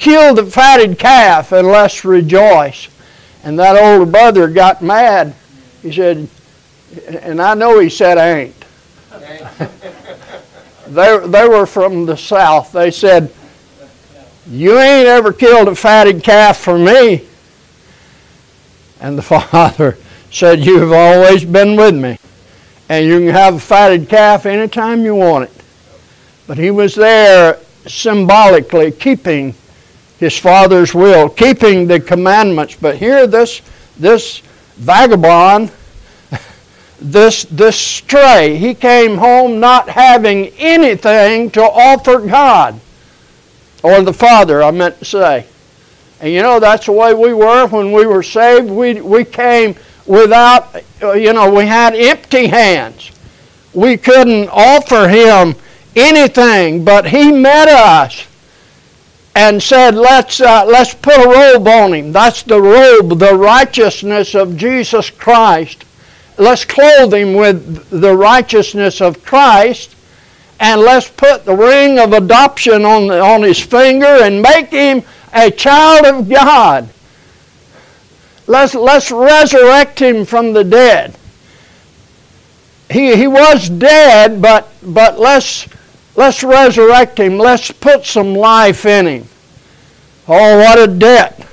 kill 0.01 0.35
the 0.35 0.47
fatted 0.47 0.99
calf 0.99 1.53
and 1.53 1.69
let's 1.69 2.05
rejoice. 2.05 2.89
And 3.45 3.59
that 3.59 3.77
older 3.77 4.11
brother 4.11 4.49
got 4.49 4.83
mad. 4.83 5.35
He 5.83 5.93
said, 5.93 6.29
and 7.07 7.41
I 7.41 7.55
know 7.55 7.79
he 7.79 7.89
said 7.89 8.19
ain't. 8.19 8.57
they, 10.89 11.19
they 11.27 11.49
were 11.49 11.67
from 11.67 12.07
the 12.07 12.17
south. 12.17 12.73
They 12.73 12.91
said, 12.91 13.33
you 14.49 14.79
ain't 14.79 15.07
ever 15.07 15.33
killed 15.33 15.69
a 15.69 15.75
fatted 15.75 16.25
calf 16.25 16.59
for 16.59 16.79
me. 16.79 17.27
And 19.01 19.17
the 19.17 19.23
father 19.53 19.97
said, 20.31 20.65
you've 20.65 20.93
always 20.93 21.45
been 21.45 21.77
with 21.77 21.95
me. 21.95 22.19
And 22.89 23.07
you 23.07 23.21
can 23.21 23.29
have 23.29 23.55
a 23.55 23.61
fatted 23.61 24.09
calf 24.09 24.47
anytime 24.47 25.05
you 25.05 25.15
want 25.15 25.45
it. 25.45 25.65
But 26.47 26.59
he 26.59 26.73
was 26.73 26.97
there 26.97 27.61
symbolically 27.87 28.91
keeping 28.91 29.55
his 30.21 30.37
father's 30.37 30.95
will, 30.95 31.31
keeping 31.31 31.87
the 31.87 31.99
commandments. 31.99 32.77
But 32.79 32.97
here, 32.97 33.27
this, 33.27 33.63
this 33.99 34.41
vagabond, 34.77 35.73
this, 37.01 37.45
this 37.45 37.81
stray, 37.81 38.57
he 38.57 38.75
came 38.75 39.17
home 39.17 39.61
not 39.61 39.89
having 39.89 40.49
anything 40.59 41.51
to 41.53 41.63
offer 41.63 42.19
God, 42.21 42.79
or 43.83 44.03
the 44.03 44.13
Father, 44.13 44.63
I 44.63 44.71
meant 44.71 44.99
to 44.99 45.07
say. 45.07 45.47
And 46.21 46.31
you 46.31 46.43
know, 46.43 46.61
that's 46.61 46.85
the 46.85 46.93
way 46.93 47.15
we 47.15 47.33
were 47.33 47.67
when 47.69 47.91
we 47.91 48.05
were 48.05 48.23
saved. 48.23 48.69
We, 48.69 49.01
we 49.01 49.25
came 49.25 49.75
without, 50.05 50.77
uh, 51.03 51.13
you 51.13 51.33
know, 51.33 51.51
we 51.51 51.65
had 51.65 51.95
empty 51.95 52.47
hands. 52.47 53.11
We 53.73 53.97
couldn't 53.97 54.51
offer 54.53 55.09
Him 55.09 55.55
anything, 55.97 56.85
but 56.85 57.07
He 57.07 57.33
met 57.33 57.69
us 57.69 58.27
and 59.41 59.63
said, 59.63 59.95
let's, 59.95 60.39
uh, 60.43 60.67
let's 60.67 60.93
put 60.93 61.17
a 61.17 61.27
robe 61.27 61.67
on 61.67 61.95
him. 61.95 62.13
That's 62.13 62.43
the 62.43 62.61
robe, 62.61 63.19
the 63.19 63.35
righteousness 63.35 64.35
of 64.35 64.55
Jesus 64.59 65.09
Christ. 65.09 65.87
Let's 66.37 66.67
clothe 66.67 67.15
him 67.15 67.33
with 67.33 67.89
the 67.89 68.15
righteousness 68.15 69.01
of 69.01 69.25
Christ, 69.25 69.97
and 70.61 70.83
let's 70.83 71.09
put 71.09 71.47
the 71.47 71.57
ring 71.57 71.99
of 71.99 72.13
adoption 72.13 72.85
on, 72.85 73.11
on 73.11 73.43
his 73.43 73.59
finger 73.59 74.05
and 74.05 74.43
make 74.43 74.69
him 74.69 75.03
a 75.33 75.51
child 75.51 76.05
of 76.05 76.29
God. 76.29 76.91
Let's, 78.47 78.75
let's 78.75 79.11
resurrect 79.11 80.01
him 80.01 80.27
from 80.27 80.53
the 80.53 80.65
dead. 80.65 81.17
He, 82.91 83.17
he 83.17 83.27
was 83.27 83.71
dead, 83.71 84.43
but, 84.43 84.71
but 84.83 85.19
let's 85.19 85.67
Let's 86.17 86.43
resurrect 86.43 87.19
him. 87.19 87.39
Let's 87.39 87.71
put 87.71 88.05
some 88.05 88.35
life 88.35 88.85
in 88.85 89.07
him. 89.07 89.29
Oh, 90.29 90.59
what 90.59 90.79
a 90.79 90.87
debt 90.87 91.47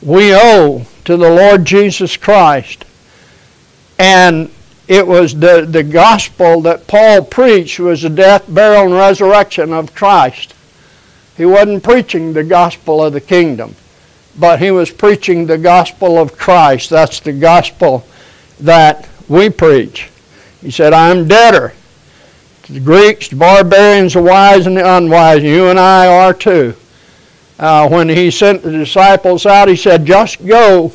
we 0.00 0.34
owe 0.34 0.86
to 1.04 1.16
the 1.16 1.30
Lord 1.30 1.64
Jesus 1.64 2.16
Christ. 2.16 2.84
And 3.98 4.50
it 4.88 5.06
was 5.06 5.38
the, 5.38 5.66
the 5.68 5.82
gospel 5.82 6.60
that 6.62 6.86
Paul 6.86 7.24
preached 7.24 7.78
was 7.78 8.02
the 8.02 8.10
death, 8.10 8.44
burial, 8.48 8.84
and 8.84 8.94
resurrection 8.94 9.72
of 9.72 9.94
Christ. 9.94 10.54
He 11.36 11.44
wasn't 11.44 11.82
preaching 11.82 12.32
the 12.32 12.44
gospel 12.44 13.02
of 13.02 13.12
the 13.12 13.20
kingdom, 13.20 13.74
but 14.38 14.60
he 14.60 14.70
was 14.70 14.90
preaching 14.90 15.46
the 15.46 15.58
gospel 15.58 16.18
of 16.18 16.36
Christ. 16.36 16.90
That's 16.90 17.20
the 17.20 17.32
gospel 17.32 18.06
that 18.60 19.08
we 19.28 19.50
preach. 19.50 20.10
He 20.60 20.70
said, 20.70 20.92
I'm 20.92 21.26
debtor 21.26 21.72
the 22.72 22.80
Greeks, 22.80 23.28
the 23.28 23.36
barbarians, 23.36 24.14
the 24.14 24.22
wise 24.22 24.66
and 24.66 24.76
the 24.76 24.96
unwise. 24.96 25.42
You 25.42 25.66
and 25.66 25.78
I 25.78 26.06
are 26.06 26.32
too. 26.32 26.74
Uh, 27.58 27.88
when 27.88 28.08
he 28.08 28.30
sent 28.30 28.62
the 28.62 28.70
disciples 28.70 29.44
out, 29.46 29.68
he 29.68 29.76
said, 29.76 30.06
just 30.06 30.44
go 30.44 30.90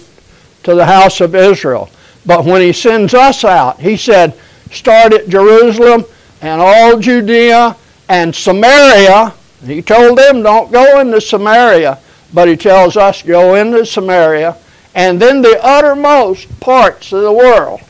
to 0.63 0.75
the 0.75 0.85
house 0.85 1.21
of 1.21 1.35
Israel. 1.35 1.89
But 2.25 2.45
when 2.45 2.61
he 2.61 2.73
sends 2.73 3.13
us 3.13 3.43
out, 3.43 3.79
he 3.79 3.95
said, 3.95 4.37
start 4.71 5.13
at 5.13 5.29
Jerusalem 5.29 6.03
and 6.41 6.59
all 6.59 6.99
Judea 6.99 7.77
and 8.09 8.35
Samaria. 8.35 9.33
He 9.63 9.81
told 9.81 10.17
them, 10.17 10.41
don't 10.41 10.71
go 10.71 10.99
into 10.99 11.21
Samaria. 11.21 11.99
But 12.33 12.47
he 12.47 12.57
tells 12.57 12.97
us, 12.97 13.21
go 13.21 13.55
into 13.55 13.85
Samaria. 13.85 14.57
And 14.95 15.21
then 15.21 15.41
the 15.41 15.63
uttermost 15.63 16.59
parts 16.59 17.13
of 17.13 17.21
the 17.21 17.31
world. 17.31 17.81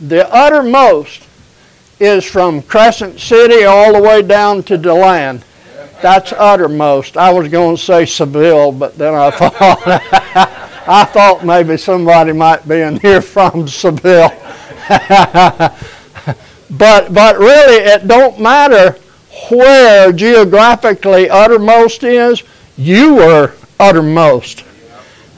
The 0.00 0.32
uttermost 0.34 1.27
is 2.00 2.24
from 2.24 2.62
Crescent 2.62 3.18
City 3.20 3.64
all 3.64 3.92
the 3.92 4.02
way 4.02 4.22
down 4.22 4.62
to 4.64 4.78
DeLand. 4.78 5.44
That's 6.00 6.32
uttermost. 6.32 7.16
I 7.16 7.32
was 7.32 7.48
going 7.48 7.76
to 7.76 7.82
say 7.82 8.06
Seville, 8.06 8.72
but 8.72 8.96
then 8.96 9.14
I 9.14 9.30
thought 9.38 9.56
I 10.88 11.04
thought 11.04 11.44
maybe 11.44 11.76
somebody 11.76 12.32
might 12.32 12.66
be 12.66 12.80
in 12.80 12.98
here 13.00 13.20
from 13.20 13.68
Seville. 13.68 14.30
but 16.70 17.12
but 17.12 17.38
really 17.38 17.84
it 17.84 18.06
don't 18.06 18.40
matter 18.40 18.96
where 19.50 20.12
geographically 20.12 21.28
uttermost 21.28 22.04
is, 22.04 22.42
you 22.76 23.16
were 23.16 23.52
uttermost. 23.78 24.64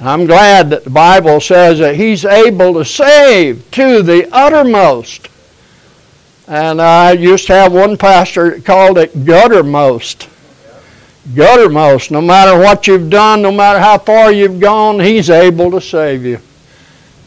I'm 0.00 0.26
glad 0.26 0.70
that 0.70 0.84
the 0.84 0.90
Bible 0.90 1.40
says 1.40 1.78
that 1.80 1.96
he's 1.96 2.24
able 2.24 2.74
to 2.74 2.84
save 2.84 3.70
to 3.72 4.02
the 4.02 4.28
uttermost. 4.32 5.29
And 6.50 6.82
I 6.82 7.12
used 7.12 7.46
to 7.46 7.54
have 7.54 7.72
one 7.72 7.96
pastor 7.96 8.50
that 8.50 8.64
called 8.64 8.98
it 8.98 9.14
guttermost. 9.14 10.26
Guttermost. 11.28 12.10
No 12.10 12.20
matter 12.20 12.58
what 12.58 12.88
you've 12.88 13.08
done, 13.08 13.42
no 13.42 13.52
matter 13.52 13.78
how 13.78 13.98
far 13.98 14.32
you've 14.32 14.58
gone, 14.58 14.98
He's 14.98 15.30
able 15.30 15.70
to 15.70 15.80
save 15.80 16.24
you. 16.24 16.40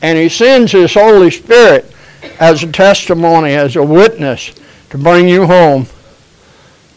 And 0.01 0.17
He 0.17 0.27
sends 0.27 0.73
His 0.73 0.93
Holy 0.93 1.31
Spirit 1.31 1.89
as 2.37 2.63
a 2.63 2.71
testimony, 2.73 3.53
as 3.53 3.77
a 3.77 3.83
witness 3.83 4.51
to 4.89 4.97
bring 4.97 5.29
you 5.29 5.47
home. 5.47 5.85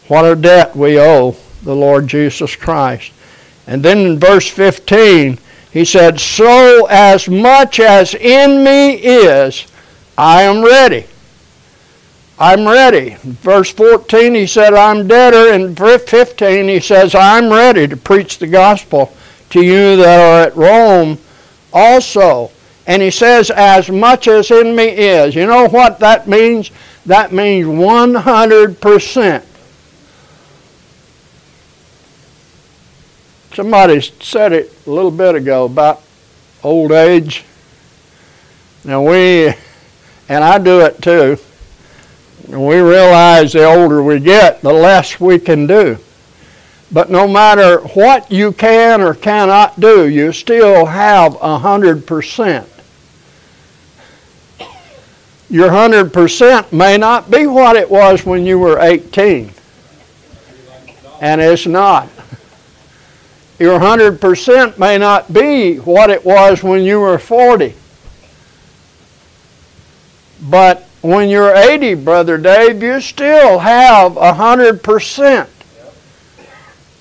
What 0.09 0.25
a 0.25 0.35
debt 0.35 0.75
we 0.75 0.99
owe 0.99 1.33
the 1.63 1.75
Lord 1.75 2.09
Jesus 2.09 2.57
Christ. 2.57 3.13
And 3.67 3.81
then 3.81 3.99
in 3.99 4.19
verse 4.19 4.49
15, 4.49 5.39
he 5.71 5.85
said, 5.85 6.19
So 6.19 6.87
as 6.87 7.29
much 7.29 7.79
as 7.79 8.13
in 8.15 8.65
me 8.65 8.95
is, 8.95 9.65
I 10.17 10.41
am 10.41 10.61
ready. 10.61 11.05
I'm 12.39 12.67
ready. 12.67 13.17
Verse 13.21 13.71
14, 13.71 14.35
he 14.35 14.45
said, 14.45 14.73
I'm 14.73 15.07
deader. 15.07 15.53
In 15.53 15.75
15, 15.75 16.67
he 16.67 16.79
says, 16.79 17.15
I'm 17.15 17.49
ready 17.49 17.87
to 17.87 17.97
preach 17.97 18.37
the 18.37 18.47
gospel 18.47 19.11
to 19.49 19.61
you 19.61 19.95
that 19.97 20.19
are 20.19 20.47
at 20.47 20.55
Rome 20.55 21.17
also. 21.73 22.51
And 22.85 23.01
he 23.01 23.09
says, 23.09 23.49
as 23.49 23.89
much 23.89 24.27
as 24.27 24.51
in 24.51 24.75
me 24.75 24.85
is. 24.85 25.33
You 25.33 25.47
know 25.47 25.67
what 25.67 25.99
that 25.99 26.27
means? 26.27 26.71
That 27.07 27.31
means 27.31 27.65
100%. 27.65 29.43
Somebody 33.55 34.01
said 34.01 34.53
it 34.53 34.71
a 34.85 34.91
little 34.91 35.09
bit 35.09 35.33
ago 35.33 35.65
about 35.65 36.03
old 36.63 36.91
age. 36.91 37.43
Now 38.83 39.01
we, 39.01 39.47
and 40.29 40.43
I 40.43 40.59
do 40.59 40.81
it 40.81 41.01
too, 41.01 41.39
and 42.47 42.65
we 42.65 42.79
realize 42.79 43.53
the 43.53 43.65
older 43.65 44.01
we 44.01 44.19
get, 44.19 44.61
the 44.61 44.73
less 44.73 45.19
we 45.19 45.37
can 45.39 45.67
do. 45.67 45.97
But 46.91 47.09
no 47.09 47.27
matter 47.27 47.79
what 47.79 48.31
you 48.31 48.53
can 48.53 49.01
or 49.01 49.13
cannot 49.13 49.79
do, 49.79 50.07
you 50.07 50.31
still 50.31 50.85
have 50.85 51.35
a 51.41 51.59
hundred 51.59 52.07
percent. 52.07 52.69
Your 55.49 55.69
hundred 55.69 56.13
percent 56.13 56.71
may 56.71 56.97
not 56.97 57.29
be 57.29 57.47
what 57.47 57.75
it 57.75 57.89
was 57.89 58.25
when 58.25 58.45
you 58.45 58.59
were 58.59 58.79
18. 58.79 59.51
And 61.19 61.41
it's 61.41 61.65
not. 61.65 62.09
Your 63.59 63.79
100% 63.79 64.77
may 64.77 64.99
not 64.99 65.33
be 65.33 65.77
what 65.77 66.11
it 66.11 66.23
was 66.23 66.61
when 66.61 66.83
you 66.83 66.99
were 66.99 67.17
40. 67.17 67.73
But 70.43 70.86
when 71.07 71.29
you're 71.29 71.55
80, 71.55 71.93
Brother 71.93 72.37
Dave, 72.37 72.83
you 72.83 72.99
still 72.99 73.59
have 73.59 74.13
100%. 74.13 75.47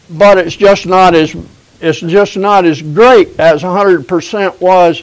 But 0.09 0.39
it's 0.39 0.55
just 0.55 0.87
not 0.87 1.17
as 1.17 1.35
it's 1.81 1.99
just 2.01 2.37
not 2.37 2.65
as 2.65 2.81
great 2.81 3.39
as 3.41 3.63
100% 3.63 4.61
was 4.61 5.01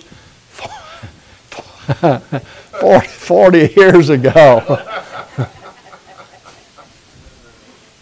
40, 2.80 3.08
40 3.08 3.74
years 3.76 4.10
ago. 4.10 4.80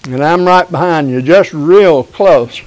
and 0.07 0.23
I'm 0.23 0.45
right 0.45 0.69
behind 0.69 1.09
you, 1.09 1.23
just 1.23 1.51
real 1.51 2.03
close. 2.03 2.61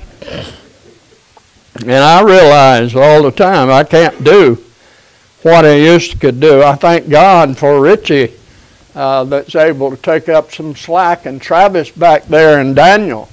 And 1.81 1.93
I 1.93 2.21
realize 2.23 2.97
all 2.97 3.23
the 3.23 3.31
time 3.31 3.71
I 3.71 3.85
can't 3.85 4.25
do 4.25 4.63
what 5.45 5.67
I 5.67 5.75
used 5.75 6.13
to 6.13 6.19
could 6.19 6.41
do. 6.41 6.63
I 6.63 6.75
thank 6.75 7.11
God 7.11 7.59
for 7.59 7.79
Richie 7.79 8.33
uh, 8.95 9.25
that's 9.25 9.55
able 9.55 9.91
to 9.91 9.97
take 9.99 10.31
up 10.31 10.51
some 10.51 10.75
slack, 10.75 11.27
and 11.27 11.41
Travis 11.41 11.91
back 11.91 12.25
there, 12.25 12.61
and 12.61 12.75
Daniel. 12.75 13.29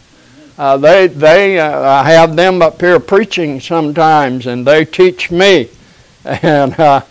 Uh, 0.57 0.75
they 0.75 1.07
they 1.07 1.57
uh, 1.57 1.79
I 1.79 2.11
have 2.11 2.35
them 2.35 2.61
up 2.61 2.81
here 2.81 2.99
preaching 2.99 3.61
sometimes, 3.61 4.45
and 4.45 4.67
they 4.67 4.83
teach 4.83 5.31
me, 5.31 5.69
and 6.25 6.77
uh, 6.77 7.01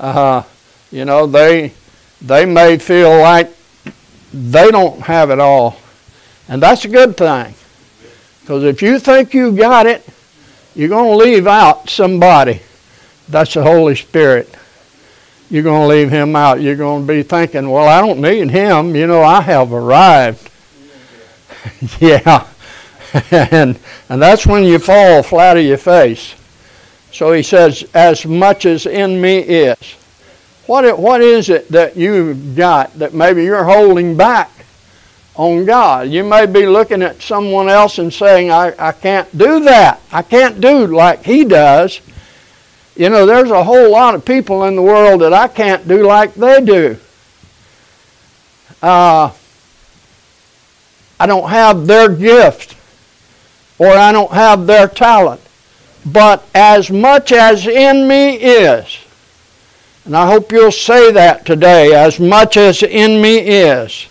uh, 0.00 0.42
you 0.90 1.04
know 1.04 1.26
they 1.26 1.72
they 2.20 2.44
may 2.44 2.78
feel 2.78 3.16
like 3.20 3.52
they 4.34 4.72
don't 4.72 5.00
have 5.02 5.30
it 5.30 5.38
all, 5.38 5.76
and 6.48 6.60
that's 6.60 6.84
a 6.84 6.88
good 6.88 7.16
thing, 7.16 7.54
because 8.40 8.64
if 8.64 8.82
you 8.82 8.98
think 8.98 9.34
you 9.34 9.52
got 9.52 9.86
it, 9.86 10.04
you're 10.74 10.88
going 10.88 11.16
to 11.16 11.24
leave 11.24 11.46
out 11.46 11.88
somebody. 11.88 12.60
That's 13.28 13.54
the 13.54 13.62
Holy 13.62 13.94
Spirit. 13.94 14.54
You're 15.50 15.62
going 15.62 15.82
to 15.82 15.86
leave 15.86 16.10
him 16.10 16.36
out. 16.36 16.60
You're 16.60 16.76
going 16.76 17.06
to 17.06 17.12
be 17.12 17.22
thinking, 17.22 17.70
well, 17.70 17.88
I 17.88 18.00
don't 18.00 18.20
need 18.20 18.50
him. 18.50 18.94
You 18.94 19.06
know, 19.06 19.22
I 19.22 19.40
have 19.40 19.72
arrived. 19.72 20.50
yeah. 22.00 22.46
and, 23.30 23.78
and 24.08 24.22
that's 24.22 24.46
when 24.46 24.64
you 24.64 24.78
fall 24.78 25.22
flat 25.22 25.56
of 25.56 25.64
your 25.64 25.78
face. 25.78 26.34
So 27.12 27.32
he 27.32 27.42
says, 27.42 27.88
as 27.94 28.26
much 28.26 28.66
as 28.66 28.84
in 28.84 29.20
me 29.20 29.38
is. 29.38 29.94
What, 30.66 30.98
what 30.98 31.22
is 31.22 31.48
it 31.48 31.68
that 31.70 31.96
you've 31.96 32.54
got 32.54 32.92
that 32.98 33.14
maybe 33.14 33.44
you're 33.44 33.64
holding 33.64 34.16
back? 34.16 34.50
on 35.38 35.64
God. 35.64 36.08
You 36.08 36.24
may 36.24 36.46
be 36.46 36.66
looking 36.66 37.00
at 37.00 37.22
someone 37.22 37.68
else 37.68 37.98
and 37.98 38.12
saying, 38.12 38.50
I, 38.50 38.74
I 38.76 38.92
can't 38.92 39.30
do 39.38 39.60
that. 39.60 40.00
I 40.10 40.20
can't 40.20 40.60
do 40.60 40.88
like 40.88 41.24
he 41.24 41.44
does. 41.44 42.00
You 42.98 43.08
know, 43.08 43.26
there's 43.26 43.52
a 43.52 43.62
whole 43.62 43.92
lot 43.92 44.16
of 44.16 44.24
people 44.24 44.64
in 44.64 44.74
the 44.74 44.82
world 44.82 45.20
that 45.20 45.32
I 45.32 45.46
can't 45.46 45.86
do 45.86 46.04
like 46.04 46.34
they 46.34 46.60
do. 46.60 46.96
Uh, 48.82 49.30
I 51.20 51.26
don't 51.26 51.48
have 51.48 51.86
their 51.86 52.08
gift 52.08 52.76
or 53.78 53.86
I 53.86 54.10
don't 54.10 54.32
have 54.32 54.66
their 54.66 54.88
talent. 54.88 55.40
But 56.04 56.44
as 56.56 56.90
much 56.90 57.30
as 57.30 57.68
in 57.68 58.08
me 58.08 58.34
is, 58.34 58.98
and 60.04 60.16
I 60.16 60.26
hope 60.26 60.50
you'll 60.50 60.72
say 60.72 61.12
that 61.12 61.46
today, 61.46 61.94
as 61.94 62.18
much 62.18 62.56
as 62.56 62.82
in 62.82 63.22
me 63.22 63.38
is, 63.38 64.08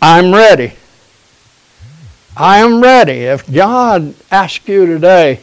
I'm 0.00 0.32
ready. 0.32 0.72
I 2.34 2.60
am 2.60 2.80
ready. 2.80 3.24
If 3.24 3.52
God 3.52 4.14
asks 4.30 4.66
you 4.66 4.86
today 4.86 5.40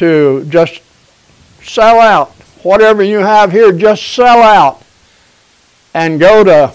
to 0.00 0.46
just 0.48 0.80
sell 1.62 2.00
out, 2.00 2.30
whatever 2.62 3.02
you 3.02 3.18
have 3.18 3.52
here, 3.52 3.70
just 3.70 4.14
sell 4.14 4.38
out 4.38 4.82
and 5.92 6.18
go 6.18 6.42
to 6.42 6.72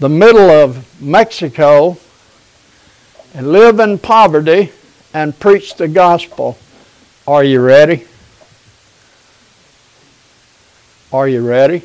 the 0.00 0.08
middle 0.08 0.50
of 0.50 1.00
Mexico 1.00 1.96
and 3.34 3.52
live 3.52 3.78
in 3.78 4.00
poverty 4.00 4.72
and 5.14 5.38
preach 5.38 5.76
the 5.76 5.86
gospel. 5.86 6.58
Are 7.24 7.44
you 7.44 7.60
ready? 7.60 8.04
Are 11.12 11.28
you 11.28 11.46
ready? 11.46 11.82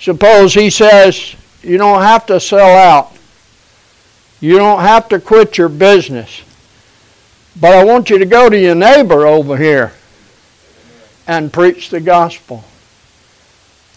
Suppose 0.00 0.54
he 0.54 0.70
says, 0.70 1.36
you 1.62 1.78
don't 1.78 2.02
have 2.02 2.26
to 2.26 2.40
sell 2.40 2.76
out. 2.76 3.12
You 4.40 4.58
don't 4.58 4.80
have 4.80 5.08
to 5.10 5.20
quit 5.20 5.56
your 5.56 5.68
business. 5.68 6.42
But 7.60 7.74
I 7.74 7.84
want 7.84 8.10
you 8.10 8.18
to 8.18 8.26
go 8.26 8.48
to 8.48 8.58
your 8.58 8.74
neighbor 8.74 9.26
over 9.26 9.56
here 9.56 9.92
and 11.26 11.52
preach 11.52 11.90
the 11.90 12.00
gospel. 12.00 12.64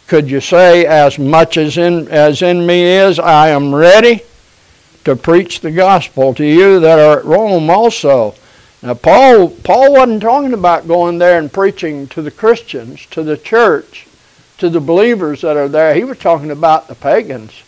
Could 0.07 0.29
you 0.29 0.39
say, 0.41 0.85
as 0.85 1.17
much 1.17 1.57
as 1.57 1.77
in, 1.77 2.07
as 2.09 2.41
in 2.41 2.65
me 2.65 2.83
is, 2.83 3.17
I 3.17 3.49
am 3.49 3.73
ready 3.73 4.21
to 5.03 5.15
preach 5.15 5.61
the 5.61 5.71
gospel 5.71 6.33
to 6.35 6.45
you 6.45 6.79
that 6.79 6.99
are 6.99 7.19
at 7.19 7.25
Rome 7.25 7.69
also? 7.69 8.35
Now, 8.83 8.93
Paul, 8.93 9.49
Paul 9.49 9.93
wasn't 9.93 10.21
talking 10.21 10.53
about 10.53 10.87
going 10.87 11.17
there 11.17 11.39
and 11.39 11.51
preaching 11.51 12.07
to 12.07 12.21
the 12.21 12.29
Christians, 12.29 13.05
to 13.07 13.23
the 13.23 13.37
church 13.37 14.05
to 14.57 14.69
the 14.69 14.79
believers 14.79 15.41
that 15.41 15.57
are 15.57 15.67
there. 15.67 15.93
He 15.93 16.03
was 16.03 16.17
talking 16.17 16.51
about 16.51 16.87
the 16.87 16.95
pagans. 16.95 17.63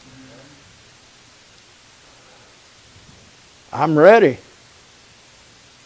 I'm 3.73 3.97
ready 3.97 4.37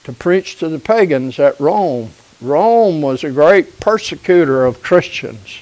to 0.04 0.14
preach 0.14 0.58
to 0.58 0.70
the 0.70 0.80
pagans 0.80 1.40
at 1.40 1.60
Rome. 1.60 2.12
Rome 2.42 3.02
was 3.02 3.24
a 3.24 3.32
great 3.32 3.80
persecutor 3.80 4.66
of 4.66 4.82
Christians. 4.82 5.60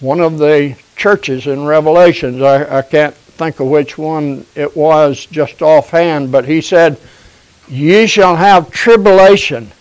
One 0.00 0.20
of 0.20 0.38
the 0.38 0.76
churches 0.96 1.46
in 1.46 1.64
Revelations, 1.64 2.42
I, 2.42 2.78
I 2.78 2.82
can't 2.82 3.14
think 3.14 3.60
of 3.60 3.68
which 3.68 3.96
one 3.96 4.46
it 4.54 4.76
was 4.76 5.26
just 5.26 5.62
offhand, 5.62 6.30
but 6.30 6.44
he 6.44 6.60
said, 6.60 6.98
Ye 7.68 8.06
shall 8.06 8.36
have 8.36 8.70
tribulation 8.70 9.72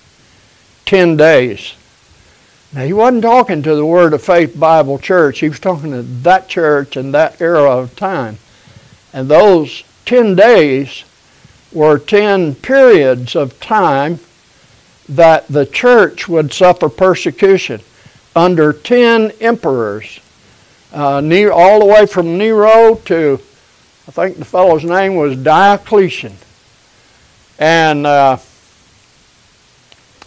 ten 0.86 1.18
days. 1.18 1.74
Now, 2.74 2.86
he 2.86 2.94
wasn't 2.94 3.22
talking 3.22 3.62
to 3.62 3.76
the 3.76 3.86
Word 3.86 4.14
of 4.14 4.24
Faith 4.24 4.60
Bible 4.60 4.98
Church. 4.98 5.40
He 5.40 5.50
was 5.50 5.60
talking 5.60 5.92
to 5.92 6.02
that 6.02 6.48
church 6.48 6.98
in 6.98 7.12
that 7.12 7.40
era 7.40 7.70
of 7.70 7.96
time. 7.96 8.40
And 9.14 9.30
those 9.30 9.84
10 10.06 10.36
days 10.36 11.04
were 11.74 11.98
10 11.98 12.56
periods 12.56 13.36
of 13.36 13.60
time 13.60 14.20
that 15.10 15.48
the 15.48 15.66
church 15.66 16.28
would 16.28 16.54
suffer 16.54 16.90
persecution 16.90 17.82
under 18.36 18.74
10 18.74 19.32
emperors, 19.42 20.20
uh, 20.92 21.22
all 21.52 21.80
the 21.80 21.86
way 21.86 22.06
from 22.06 22.38
Nero 22.38 22.96
to, 23.06 23.40
I 24.08 24.12
think 24.12 24.38
the 24.38 24.46
fellow's 24.46 24.84
name 24.84 25.16
was 25.16 25.36
Diocletian. 25.38 26.36
And 27.60 28.08
uh, 28.08 28.38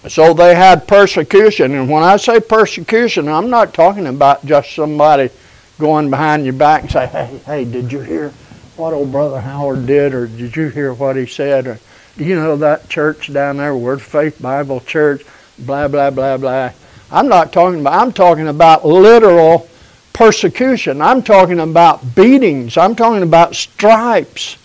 so 0.09 0.32
they 0.35 0.54
had 0.54 0.87
persecution. 0.87 1.74
And 1.74 1.90
when 1.90 2.02
I 2.02 2.16
say 2.16 2.40
persecution, 2.40 3.28
I'm 3.28 3.50
not 3.50 3.74
talking 3.74 4.06
about 4.06 4.44
just 4.46 4.74
somebody 4.74 5.30
going 5.78 6.11
behind 6.11 6.44
your 6.44 6.54
back 6.54 6.82
and 6.82 6.90
say, 6.90 7.06
hey, 7.06 7.40
hey, 7.44 7.64
did 7.64 7.92
you 7.92 8.00
hear 8.00 8.32
what 8.77 8.93
old 8.93 9.11
Brother 9.11 9.41
Howard 9.41 9.87
did? 9.87 10.15
Or 10.15 10.27
did 10.27 10.57
you 10.57 10.69
hear 10.69 10.93
what 10.93 11.17
he 11.17 11.27
said? 11.27 11.67
Or 11.67 11.79
do 12.17 12.25
you 12.25 12.35
know 12.35 12.57
that 12.57 12.89
church 12.89 13.33
down 13.33 13.57
there, 13.57 13.75
Word 13.75 14.03
Faith 14.03 14.41
Bible 14.41 14.81
Church, 14.81 15.25
blah, 15.59 15.89
blah, 15.89 16.11
blah, 16.11 16.37
blah. 16.37 16.73
I'm 17.11 17.29
not 17.29 17.53
talking 17.53 17.81
about, 17.81 18.01
I'm 18.01 18.12
talking 18.12 18.49
about 18.49 18.85
literal 18.85 19.69
persecution. 20.12 21.01
I'm 21.01 21.23
talking 21.23 21.61
about 21.61 22.15
beatings. 22.15 22.77
I'm 22.77 22.95
talking 22.95 23.23
about 23.23 23.55
stripes. 23.55 24.57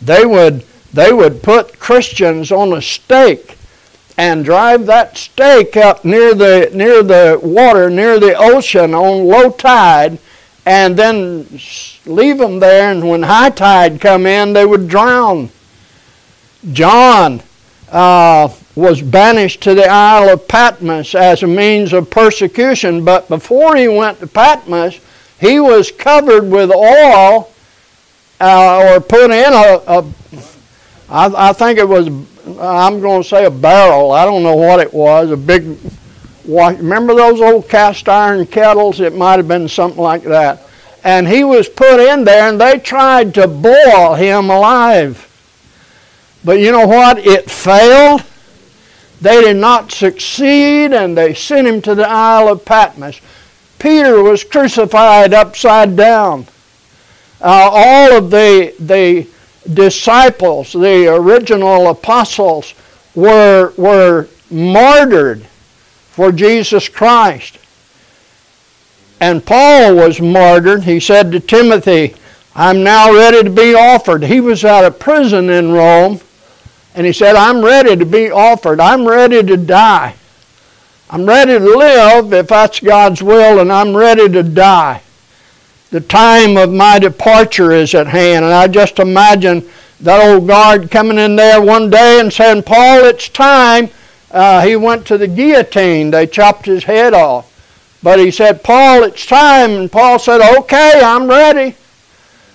They 0.00 0.24
would, 0.24 0.64
they 0.92 1.12
would 1.12 1.42
put 1.42 1.78
Christians 1.78 2.50
on 2.50 2.72
a 2.72 2.82
stake 2.82 3.56
and 4.16 4.44
drive 4.44 4.86
that 4.86 5.16
stake 5.16 5.76
up 5.76 6.04
near 6.04 6.34
the, 6.34 6.70
near 6.74 7.02
the 7.02 7.38
water, 7.42 7.88
near 7.90 8.18
the 8.18 8.34
ocean 8.36 8.94
on 8.94 9.26
low 9.26 9.50
tide, 9.50 10.18
and 10.68 10.98
then 10.98 11.48
leave 12.04 12.36
them 12.36 12.60
there. 12.60 12.92
And 12.92 13.08
when 13.08 13.22
high 13.22 13.48
tide 13.48 14.02
come 14.02 14.26
in, 14.26 14.52
they 14.52 14.66
would 14.66 14.86
drown. 14.86 15.48
John 16.72 17.42
uh, 17.90 18.50
was 18.74 19.00
banished 19.00 19.62
to 19.62 19.74
the 19.74 19.88
Isle 19.88 20.28
of 20.28 20.46
Patmos 20.46 21.14
as 21.14 21.42
a 21.42 21.46
means 21.46 21.94
of 21.94 22.10
persecution, 22.10 23.02
but 23.02 23.28
before 23.28 23.76
he 23.76 23.88
went 23.88 24.20
to 24.20 24.26
Patmos, 24.26 25.00
he 25.40 25.58
was 25.58 25.90
covered 25.90 26.50
with 26.50 26.70
oil 26.70 27.50
uh, 28.38 28.92
or 28.92 29.00
put 29.00 29.30
in 29.30 29.52
a, 29.54 29.82
a 29.86 30.04
I, 31.08 31.48
I 31.48 31.52
think 31.54 31.78
it 31.78 31.88
was, 31.88 32.08
I'm 32.60 33.00
going 33.00 33.22
to 33.22 33.28
say 33.28 33.46
a 33.46 33.50
barrel. 33.50 34.12
I 34.12 34.26
don't 34.26 34.42
know 34.42 34.56
what 34.56 34.80
it 34.80 34.92
was, 34.92 35.30
a 35.30 35.36
big, 35.38 35.78
remember 36.48 37.14
those 37.14 37.40
old 37.40 37.68
cast 37.68 38.08
iron 38.08 38.46
kettles? 38.46 39.00
It 39.00 39.14
might 39.14 39.36
have 39.36 39.48
been 39.48 39.68
something 39.68 40.02
like 40.02 40.22
that. 40.24 40.62
And 41.04 41.28
he 41.28 41.44
was 41.44 41.68
put 41.68 42.00
in 42.00 42.24
there 42.24 42.48
and 42.48 42.60
they 42.60 42.78
tried 42.78 43.34
to 43.34 43.46
boil 43.46 44.14
him 44.14 44.50
alive. 44.50 45.24
But 46.44 46.60
you 46.60 46.72
know 46.72 46.86
what? 46.86 47.18
It 47.18 47.50
failed. 47.50 48.24
They 49.20 49.42
did 49.42 49.56
not 49.56 49.92
succeed 49.92 50.92
and 50.92 51.16
they 51.16 51.34
sent 51.34 51.68
him 51.68 51.82
to 51.82 51.94
the 51.94 52.08
Isle 52.08 52.48
of 52.48 52.64
Patmos. 52.64 53.20
Peter 53.78 54.22
was 54.22 54.42
crucified 54.42 55.34
upside 55.34 55.96
down. 55.96 56.46
Uh, 57.40 57.70
all 57.72 58.12
of 58.12 58.30
the, 58.30 58.74
the 58.80 59.26
disciples, 59.72 60.72
the 60.72 61.14
original 61.14 61.88
apostles, 61.88 62.74
were, 63.14 63.72
were 63.76 64.28
martyred 64.50 65.46
for 66.18 66.32
Jesus 66.32 66.88
Christ. 66.88 67.58
And 69.20 69.46
Paul 69.46 69.94
was 69.94 70.20
martyred. 70.20 70.82
He 70.82 70.98
said 70.98 71.30
to 71.30 71.38
Timothy, 71.38 72.16
I'm 72.56 72.82
now 72.82 73.14
ready 73.14 73.44
to 73.44 73.50
be 73.50 73.72
offered. 73.72 74.24
He 74.24 74.40
was 74.40 74.64
out 74.64 74.84
of 74.84 74.98
prison 74.98 75.48
in 75.48 75.70
Rome, 75.70 76.18
and 76.96 77.06
he 77.06 77.12
said, 77.12 77.36
I'm 77.36 77.64
ready 77.64 77.94
to 77.94 78.04
be 78.04 78.32
offered. 78.32 78.80
I'm 78.80 79.06
ready 79.06 79.44
to 79.44 79.56
die. 79.56 80.16
I'm 81.08 81.24
ready 81.24 81.56
to 81.56 81.64
live 81.64 82.32
if 82.32 82.48
that's 82.48 82.80
God's 82.80 83.22
will, 83.22 83.60
and 83.60 83.72
I'm 83.72 83.96
ready 83.96 84.28
to 84.28 84.42
die. 84.42 85.02
The 85.90 86.00
time 86.00 86.56
of 86.56 86.72
my 86.72 86.98
departure 86.98 87.70
is 87.70 87.94
at 87.94 88.08
hand, 88.08 88.44
and 88.44 88.52
I 88.52 88.66
just 88.66 88.98
imagine 88.98 89.70
that 90.00 90.20
old 90.20 90.48
guard 90.48 90.90
coming 90.90 91.18
in 91.18 91.36
there 91.36 91.62
one 91.62 91.90
day 91.90 92.18
and 92.18 92.32
saying, 92.32 92.64
Paul, 92.64 93.04
it's 93.04 93.28
time. 93.28 93.90
Uh, 94.30 94.66
he 94.66 94.76
went 94.76 95.06
to 95.06 95.18
the 95.18 95.28
guillotine. 95.28 96.10
They 96.10 96.26
chopped 96.26 96.66
his 96.66 96.84
head 96.84 97.14
off. 97.14 97.46
But 98.02 98.18
he 98.18 98.30
said, 98.30 98.62
Paul, 98.62 99.02
it's 99.04 99.26
time. 99.26 99.70
And 99.70 99.92
Paul 99.92 100.18
said, 100.18 100.40
Okay, 100.58 101.00
I'm 101.02 101.28
ready. 101.28 101.74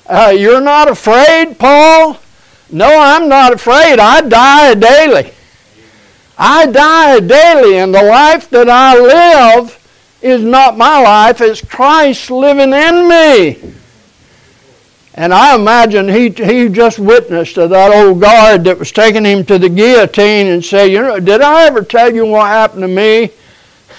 Uh, 0.05 0.33
you're 0.37 0.61
not 0.61 0.89
afraid, 0.89 1.57
Paul? 1.57 2.19
No, 2.69 2.99
I'm 2.99 3.29
not 3.29 3.53
afraid. 3.53 3.99
I 3.99 4.21
die 4.21 4.73
daily. 4.73 5.31
I 6.37 6.65
die 6.65 7.19
daily, 7.19 7.77
and 7.77 7.93
the 7.93 8.03
life 8.03 8.49
that 8.49 8.67
I 8.67 8.99
live 8.99 9.79
is 10.21 10.41
not 10.41 10.77
my 10.77 11.01
life, 11.01 11.41
it's 11.41 11.61
Christ 11.61 12.31
living 12.31 12.73
in 12.73 13.07
me. 13.07 13.73
And 15.15 15.33
I 15.33 15.55
imagine 15.55 16.09
he, 16.09 16.29
he 16.29 16.69
just 16.69 16.97
witnessed 16.97 17.55
to 17.55 17.67
that 17.67 17.93
old 17.93 18.19
guard 18.19 18.63
that 18.63 18.79
was 18.79 18.91
taking 18.91 19.25
him 19.25 19.45
to 19.45 19.59
the 19.59 19.69
guillotine 19.69 20.47
and 20.47 20.65
said, 20.65 20.85
You 20.85 21.01
know, 21.01 21.19
did 21.19 21.41
I 21.41 21.67
ever 21.67 21.83
tell 21.83 22.13
you 22.13 22.25
what 22.25 22.47
happened 22.47 22.81
to 22.81 22.87
me 22.87 23.31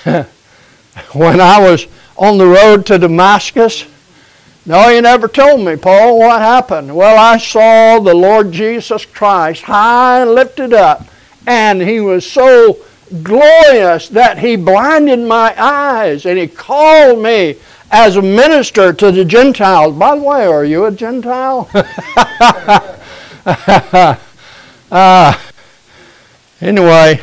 when 1.12 1.40
I 1.40 1.60
was 1.60 1.86
on 2.16 2.38
the 2.38 2.46
road 2.46 2.86
to 2.86 2.98
Damascus? 2.98 3.86
No, 4.66 4.88
you 4.88 5.02
never 5.02 5.28
told 5.28 5.64
me, 5.64 5.76
Paul. 5.76 6.18
What 6.18 6.40
happened? 6.40 6.94
Well, 6.94 7.18
I 7.18 7.36
saw 7.36 8.00
the 8.00 8.14
Lord 8.14 8.50
Jesus 8.50 9.04
Christ 9.04 9.62
high 9.62 10.22
and 10.22 10.30
lifted 10.32 10.72
up, 10.72 11.06
and 11.46 11.80
he 11.80 12.00
was 12.00 12.28
so 12.28 12.78
glorious 13.22 14.08
that 14.08 14.38
he 14.38 14.56
blinded 14.56 15.20
my 15.20 15.54
eyes, 15.62 16.26
and 16.26 16.38
he 16.38 16.48
called 16.48 17.22
me 17.22 17.56
as 17.94 18.16
a 18.16 18.22
minister 18.22 18.92
to 18.92 19.12
the 19.12 19.24
Gentiles. 19.24 19.94
By 19.96 20.16
the 20.16 20.22
way, 20.22 20.44
are 20.46 20.64
you 20.64 20.84
a 20.86 20.90
Gentile? 20.90 21.70
uh, 24.90 25.38
anyway, 26.60 27.20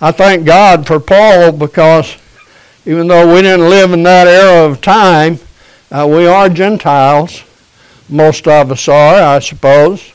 I 0.00 0.12
thank 0.12 0.46
God 0.46 0.86
for 0.86 0.98
Paul 0.98 1.52
because 1.52 2.16
even 2.86 3.08
though 3.08 3.34
we 3.34 3.42
didn't 3.42 3.68
live 3.68 3.92
in 3.92 4.02
that 4.04 4.26
era 4.26 4.64
of 4.64 4.80
time, 4.80 5.38
uh, 5.90 6.08
we 6.10 6.26
are 6.26 6.48
Gentiles. 6.48 7.42
Most 8.08 8.48
of 8.48 8.72
us 8.72 8.88
are, 8.88 9.22
I 9.22 9.38
suppose. 9.40 10.12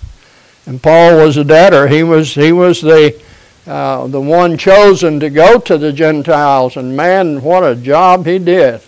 And 0.66 0.82
Paul 0.82 1.18
was 1.18 1.38
a 1.38 1.44
debtor. 1.44 1.90
He 1.90 2.02
was 2.02 2.34
he 2.34 2.52
was 2.52 2.82
the 2.82 3.22
uh, 3.68 4.08
the 4.08 4.20
one 4.20 4.58
chosen 4.58 5.20
to 5.20 5.30
go 5.30 5.60
to 5.60 5.78
the 5.78 5.94
Gentiles, 5.94 6.76
and 6.76 6.98
man, 6.98 7.44
what 7.44 7.64
a 7.64 7.76
job 7.76 8.26
he 8.26 8.40
did. 8.40 8.82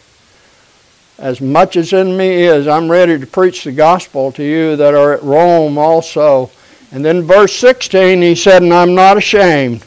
As 1.17 1.39
much 1.39 1.77
as 1.77 1.93
in 1.93 2.17
me 2.17 2.43
is, 2.43 2.67
I'm 2.67 2.91
ready 2.91 3.17
to 3.17 3.25
preach 3.25 3.63
the 3.63 3.71
gospel 3.71 4.31
to 4.33 4.43
you 4.43 4.75
that 4.75 4.93
are 4.93 5.13
at 5.13 5.23
Rome 5.23 5.77
also. 5.77 6.51
And 6.91 7.05
then 7.05 7.23
verse 7.23 7.55
16, 7.55 8.21
he 8.21 8.35
said, 8.35 8.63
And 8.63 8.73
I'm 8.73 8.95
not 8.95 9.17
ashamed. 9.17 9.85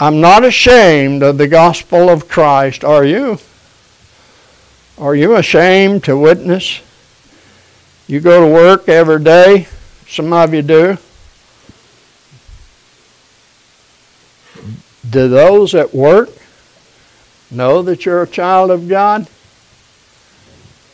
I'm 0.00 0.20
not 0.20 0.44
ashamed 0.44 1.22
of 1.22 1.38
the 1.38 1.48
gospel 1.48 2.08
of 2.08 2.28
Christ. 2.28 2.82
Are 2.82 3.04
you? 3.04 3.38
Are 4.98 5.14
you 5.14 5.36
ashamed 5.36 6.04
to 6.04 6.16
witness? 6.16 6.80
You 8.06 8.20
go 8.20 8.46
to 8.46 8.52
work 8.52 8.88
every 8.88 9.22
day. 9.22 9.68
Some 10.08 10.32
of 10.32 10.52
you 10.54 10.62
do. 10.62 10.98
Do 15.08 15.28
those 15.28 15.74
at 15.74 15.94
work 15.94 16.30
know 17.50 17.82
that 17.82 18.06
you're 18.06 18.22
a 18.22 18.26
child 18.26 18.70
of 18.70 18.88
God? 18.88 19.26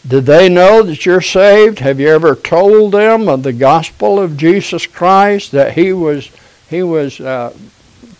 Do 0.06 0.20
they 0.20 0.48
know 0.48 0.82
that 0.82 1.04
you're 1.04 1.20
saved? 1.20 1.80
Have 1.80 2.00
you 2.00 2.08
ever 2.08 2.34
told 2.34 2.92
them 2.92 3.28
of 3.28 3.42
the 3.42 3.52
gospel 3.52 4.18
of 4.20 4.36
Jesus 4.36 4.86
Christ 4.86 5.52
that 5.52 5.74
He 5.74 5.92
was 5.92 6.30
He 6.70 6.82
was 6.82 7.20
uh, 7.20 7.52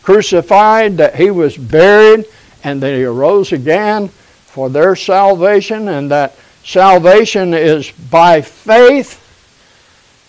crucified, 0.03 0.97
that 0.97 1.17
He 1.17 1.31
was 1.31 1.57
buried, 1.57 2.27
and 2.65 2.83
that 2.83 2.95
He 2.95 3.05
arose 3.05 3.53
again? 3.53 4.11
for 4.59 4.69
their 4.69 4.97
salvation, 4.97 5.87
and 5.87 6.11
that 6.11 6.35
salvation 6.65 7.55
is 7.55 7.93
by 8.11 8.43
faith. 8.43 9.25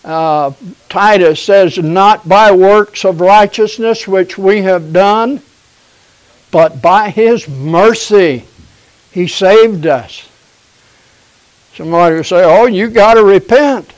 Uh, 0.04 0.52
Titus 0.88 1.42
says, 1.42 1.78
not 1.78 2.28
by 2.28 2.52
works 2.52 3.04
of 3.04 3.20
righteousness 3.20 4.06
which 4.06 4.38
we 4.38 4.62
have 4.62 4.92
done, 4.92 5.42
but 6.52 6.80
by 6.80 7.10
His 7.10 7.48
mercy 7.48 8.44
He 9.10 9.26
saved 9.26 9.84
us. 9.84 10.28
Somebody 11.74 12.16
will 12.16 12.24
say, 12.24 12.42
oh, 12.44 12.66
you 12.66 12.90
got 12.90 13.14
to 13.14 13.24
repent. 13.24 13.92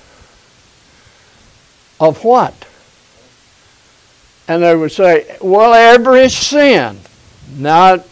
Of 1.98 2.22
what? 2.24 2.66
And 4.48 4.62
they 4.62 4.74
would 4.74 4.92
say, 4.92 5.36
well, 5.40 5.72
every 5.72 6.28
sin. 6.28 6.98
Now, 7.56 8.02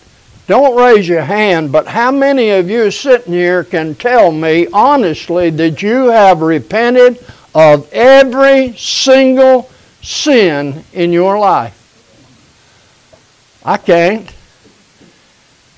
don't 0.46 0.77
raise 0.77 1.07
your 1.07 1.23
hand, 1.23 1.73
but 1.73 1.87
how 1.87 2.11
many 2.11 2.51
of 2.51 2.70
you 2.70 2.90
sitting 2.90 3.33
here 3.33 3.64
can 3.64 3.94
tell 3.94 4.33
me 4.33 4.66
honestly 4.73 5.51
that 5.51 5.83
you 5.83 6.09
have 6.09 6.40
repented 6.40 7.25
of 7.55 7.92
every 7.92 8.77
single 8.77 9.70
sin 10.03 10.85
in 10.92 11.12
your 11.12 11.38
life? 11.38 11.77
I 13.64 13.77
can't. 13.77 14.33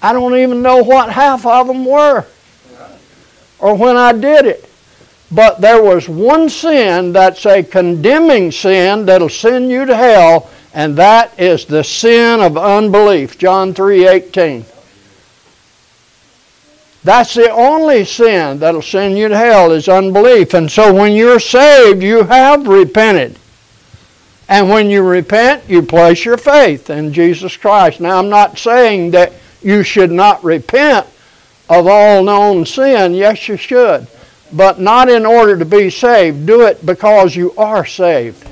I 0.00 0.12
don't 0.12 0.36
even 0.36 0.62
know 0.62 0.82
what 0.82 1.10
half 1.10 1.44
of 1.46 1.66
them 1.66 1.84
were 1.84 2.26
or 3.62 3.74
when 3.76 3.96
I 3.96 4.12
did 4.12 4.44
it. 4.44 4.68
But 5.30 5.62
there 5.62 5.82
was 5.82 6.08
one 6.08 6.50
sin 6.50 7.12
that's 7.12 7.46
a 7.46 7.62
condemning 7.62 8.52
sin 8.52 9.06
that'll 9.06 9.30
send 9.30 9.70
you 9.70 9.86
to 9.86 9.96
hell, 9.96 10.50
and 10.74 10.94
that 10.96 11.38
is 11.40 11.64
the 11.64 11.82
sin 11.82 12.40
of 12.40 12.58
unbelief. 12.58 13.38
John 13.38 13.72
3:18. 13.72 14.66
That's 17.04 17.34
the 17.34 17.50
only 17.50 18.04
sin 18.04 18.58
that'll 18.58 18.82
send 18.82 19.16
you 19.16 19.28
to 19.28 19.36
hell 19.36 19.72
is 19.72 19.88
unbelief. 19.88 20.54
And 20.54 20.70
so 20.70 20.92
when 20.92 21.12
you're 21.12 21.40
saved, 21.40 22.02
you 22.02 22.24
have 22.24 22.68
repented. 22.68 23.38
And 24.48 24.68
when 24.68 24.90
you 24.90 25.02
repent, 25.02 25.64
you 25.66 25.82
place 25.82 26.24
your 26.24 26.36
faith 26.36 26.90
in 26.90 27.12
Jesus 27.12 27.56
Christ. 27.56 28.00
Now, 28.00 28.18
I'm 28.18 28.28
not 28.28 28.58
saying 28.58 29.12
that 29.12 29.32
you 29.62 29.82
should 29.82 30.12
not 30.12 30.44
repent 30.44 31.06
of 31.72 31.86
all 31.86 32.22
known 32.22 32.66
sin. 32.66 33.14
Yes, 33.14 33.48
you 33.48 33.56
should. 33.56 34.06
But 34.52 34.78
not 34.78 35.08
in 35.08 35.24
order 35.24 35.56
to 35.56 35.64
be 35.64 35.88
saved. 35.88 36.46
Do 36.46 36.66
it 36.66 36.84
because 36.84 37.34
you 37.34 37.54
are 37.56 37.86
saved. 37.86 38.46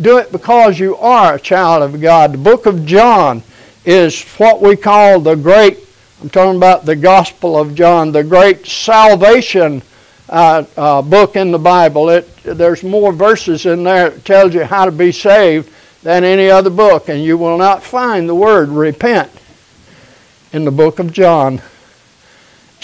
Do 0.00 0.18
it 0.18 0.30
because 0.30 0.78
you 0.78 0.96
are 0.96 1.34
a 1.34 1.40
child 1.40 1.82
of 1.82 2.00
God. 2.00 2.32
The 2.32 2.38
book 2.38 2.66
of 2.66 2.86
John 2.86 3.42
is 3.84 4.22
what 4.38 4.62
we 4.62 4.76
call 4.76 5.18
the 5.18 5.34
great, 5.34 5.78
I'm 6.22 6.30
talking 6.30 6.56
about 6.56 6.86
the 6.86 6.94
Gospel 6.94 7.58
of 7.58 7.74
John, 7.74 8.12
the 8.12 8.22
great 8.22 8.66
salvation 8.66 9.82
uh, 10.28 10.64
uh, 10.76 11.02
book 11.02 11.34
in 11.34 11.50
the 11.50 11.58
Bible. 11.58 12.08
It, 12.08 12.36
there's 12.44 12.84
more 12.84 13.12
verses 13.12 13.66
in 13.66 13.82
there 13.82 14.10
that 14.10 14.24
tells 14.24 14.54
you 14.54 14.62
how 14.62 14.84
to 14.84 14.92
be 14.92 15.10
saved 15.10 15.70
than 16.04 16.22
any 16.22 16.50
other 16.50 16.70
book, 16.70 17.08
and 17.08 17.22
you 17.22 17.36
will 17.36 17.58
not 17.58 17.82
find 17.82 18.28
the 18.28 18.34
word 18.34 18.68
repent 18.68 19.30
in 20.52 20.64
the 20.64 20.70
book 20.70 21.00
of 21.00 21.12
John. 21.12 21.60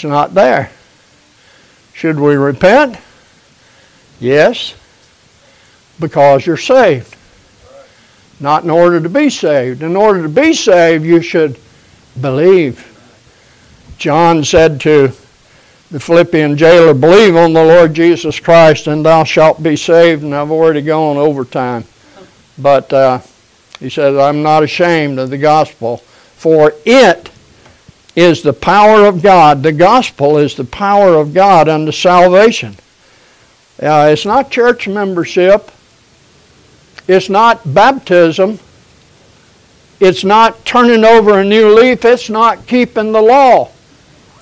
It's 0.01 0.09
not 0.09 0.33
there. 0.33 0.71
Should 1.93 2.19
we 2.19 2.33
repent? 2.33 2.97
Yes, 4.19 4.73
because 5.99 6.43
you're 6.43 6.57
saved. 6.57 7.15
Not 8.39 8.63
in 8.63 8.71
order 8.71 8.99
to 8.99 9.09
be 9.09 9.29
saved. 9.29 9.83
In 9.83 9.95
order 9.95 10.23
to 10.23 10.27
be 10.27 10.55
saved, 10.55 11.05
you 11.05 11.21
should 11.21 11.59
believe. 12.19 12.83
John 13.99 14.43
said 14.43 14.81
to 14.81 15.11
the 15.91 15.99
Philippian 15.99 16.57
jailer, 16.57 16.95
Believe 16.95 17.35
on 17.35 17.53
the 17.53 17.63
Lord 17.63 17.93
Jesus 17.93 18.39
Christ, 18.39 18.87
and 18.87 19.05
thou 19.05 19.23
shalt 19.23 19.61
be 19.61 19.75
saved. 19.75 20.23
And 20.23 20.33
I've 20.33 20.49
already 20.49 20.81
gone 20.81 21.17
over 21.17 21.45
time. 21.45 21.83
But 22.57 22.91
uh, 22.91 23.19
he 23.79 23.91
says, 23.91 24.17
I'm 24.17 24.41
not 24.41 24.63
ashamed 24.63 25.19
of 25.19 25.29
the 25.29 25.37
gospel, 25.37 25.97
for 25.97 26.73
it 26.85 27.30
is 28.15 28.41
the 28.41 28.53
power 28.53 29.05
of 29.05 29.21
God. 29.21 29.63
The 29.63 29.71
gospel 29.71 30.37
is 30.37 30.55
the 30.55 30.65
power 30.65 31.15
of 31.15 31.33
God 31.33 31.69
unto 31.69 31.91
salvation. 31.91 32.75
Uh, 33.81 34.09
it's 34.11 34.25
not 34.25 34.51
church 34.51 34.87
membership. 34.87 35.71
It's 37.07 37.29
not 37.29 37.73
baptism. 37.73 38.59
It's 39.99 40.23
not 40.23 40.65
turning 40.65 41.05
over 41.05 41.39
a 41.39 41.45
new 41.45 41.73
leaf. 41.75 42.05
It's 42.05 42.29
not 42.29 42.67
keeping 42.67 43.11
the 43.11 43.21
law. 43.21 43.69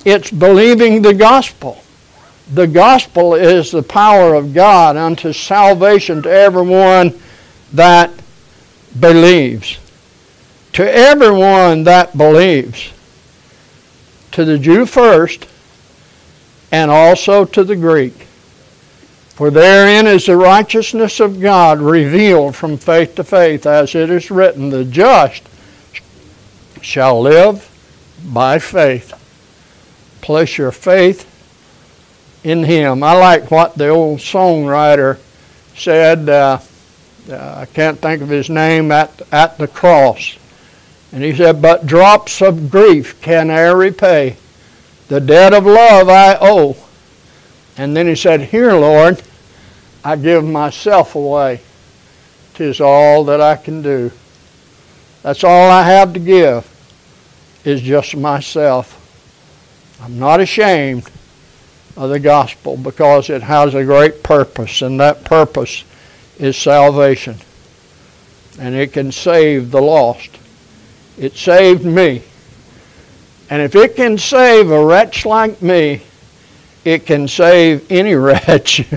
It's 0.05 0.31
believing 0.31 1.01
the 1.01 1.13
gospel. 1.13 1.81
The 2.53 2.67
gospel 2.67 3.35
is 3.35 3.69
the 3.69 3.83
power 3.83 4.33
of 4.33 4.53
God 4.53 4.97
unto 4.97 5.33
salvation 5.33 6.23
to 6.23 6.31
everyone 6.31 7.19
that 7.73 8.11
believes. 8.99 9.77
To 10.73 10.91
everyone 10.91 11.83
that 11.83 12.17
believes. 12.17 12.91
To 14.39 14.45
the 14.45 14.57
Jew 14.57 14.85
first, 14.85 15.47
and 16.71 16.89
also 16.89 17.43
to 17.43 17.61
the 17.61 17.75
Greek. 17.75 18.13
For 19.35 19.51
therein 19.51 20.07
is 20.07 20.27
the 20.27 20.37
righteousness 20.37 21.19
of 21.19 21.41
God 21.41 21.81
revealed 21.81 22.55
from 22.55 22.77
faith 22.77 23.15
to 23.15 23.25
faith, 23.25 23.65
as 23.65 23.95
it 23.95 24.09
is 24.09 24.31
written, 24.31 24.69
the 24.69 24.85
just 24.85 25.43
shall 26.81 27.19
live 27.19 27.69
by 28.23 28.59
faith 28.59 29.13
place 30.21 30.57
your 30.57 30.71
faith 30.71 31.27
in 32.45 32.63
Him. 32.63 33.03
I 33.03 33.11
like 33.11 33.51
what 33.51 33.75
the 33.75 33.89
old 33.89 34.19
songwriter 34.19 35.19
said. 35.75 36.29
Uh, 36.29 36.59
uh, 37.29 37.55
I 37.57 37.65
can't 37.65 37.99
think 37.99 38.21
of 38.21 38.29
his 38.29 38.49
name 38.49 38.89
at 38.93 39.21
at 39.33 39.57
the 39.57 39.67
cross, 39.67 40.37
and 41.11 41.23
he 41.23 41.35
said, 41.35 41.61
"But 41.61 41.85
drops 41.85 42.41
of 42.41 42.69
grief 42.69 43.19
can 43.21 43.49
e'er 43.49 43.75
repay 43.75 44.37
the 45.07 45.19
debt 45.19 45.53
of 45.53 45.65
love 45.65 46.09
I 46.09 46.37
owe." 46.39 46.75
And 47.77 47.95
then 47.95 48.07
he 48.07 48.15
said, 48.15 48.41
"Here, 48.41 48.73
Lord, 48.73 49.21
I 50.03 50.15
give 50.15 50.43
myself 50.43 51.15
away. 51.15 51.61
Tis 52.53 52.81
all 52.81 53.23
that 53.25 53.41
I 53.41 53.55
can 53.55 53.81
do. 53.81 54.11
That's 55.23 55.43
all 55.43 55.69
I 55.69 55.83
have 55.83 56.13
to 56.13 56.19
give 56.19 56.67
is 57.63 57.81
just 57.81 58.15
myself." 58.15 58.95
I'm 60.03 60.17
not 60.17 60.39
ashamed 60.39 61.03
of 61.97 62.09
the 62.09 62.19
gospel 62.19 62.77
because 62.77 63.29
it 63.29 63.43
has 63.43 63.75
a 63.75 63.83
great 63.83 64.23
purpose, 64.23 64.81
and 64.81 64.99
that 64.99 65.25
purpose 65.25 65.83
is 66.37 66.55
salvation. 66.55 67.37
And 68.57 68.75
it 68.75 68.93
can 68.93 69.11
save 69.11 69.71
the 69.71 69.81
lost. 69.81 70.38
It 71.19 71.35
saved 71.35 71.85
me. 71.85 72.23
And 73.49 73.61
if 73.61 73.75
it 73.75 73.95
can 73.95 74.17
save 74.17 74.71
a 74.71 74.85
wretch 74.85 75.25
like 75.25 75.61
me, 75.61 76.01
it 76.85 77.05
can 77.05 77.27
save 77.27 77.91
any 77.91 78.13
wretch, 78.15 78.89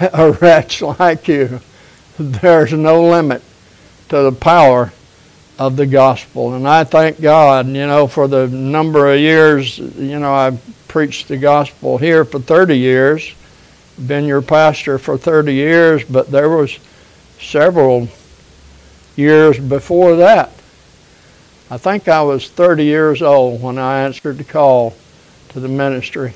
a 0.00 0.32
wretch 0.32 0.82
like 0.82 1.26
you. 1.26 1.60
There's 2.18 2.72
no 2.72 3.02
limit 3.02 3.42
to 4.10 4.22
the 4.22 4.32
power 4.32 4.92
of 5.58 5.76
the 5.76 5.86
gospel. 5.86 6.54
And 6.54 6.68
I 6.68 6.84
thank 6.84 7.20
God, 7.20 7.66
you 7.66 7.86
know, 7.86 8.06
for 8.06 8.28
the 8.28 8.46
number 8.46 9.12
of 9.12 9.18
years, 9.18 9.78
you 9.78 10.20
know, 10.20 10.32
I've 10.32 10.60
preached 10.86 11.26
the 11.26 11.36
gospel 11.36 11.98
here 11.98 12.24
for 12.24 12.38
30 12.38 12.78
years, 12.78 13.34
been 14.06 14.24
your 14.24 14.42
pastor 14.42 14.98
for 14.98 15.18
30 15.18 15.52
years, 15.52 16.04
but 16.04 16.30
there 16.30 16.48
was 16.48 16.78
several 17.40 18.08
years 19.16 19.58
before 19.58 20.16
that. 20.16 20.52
I 21.70 21.76
think 21.76 22.08
I 22.08 22.22
was 22.22 22.48
30 22.48 22.84
years 22.84 23.20
old 23.20 23.62
when 23.62 23.76
I 23.76 24.00
answered 24.00 24.38
the 24.38 24.44
call 24.44 24.94
to 25.50 25.60
the 25.60 25.68
ministry. 25.68 26.32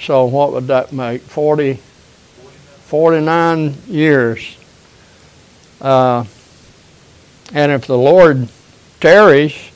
So 0.00 0.24
what 0.24 0.52
would 0.52 0.66
that 0.66 0.92
make? 0.92 1.22
40, 1.22 1.78
49 2.86 3.74
years. 3.86 4.56
Uh, 5.80 6.24
and 7.52 7.70
if 7.70 7.86
the 7.86 7.96
Lord 7.96 8.48
tarries, 9.00 9.70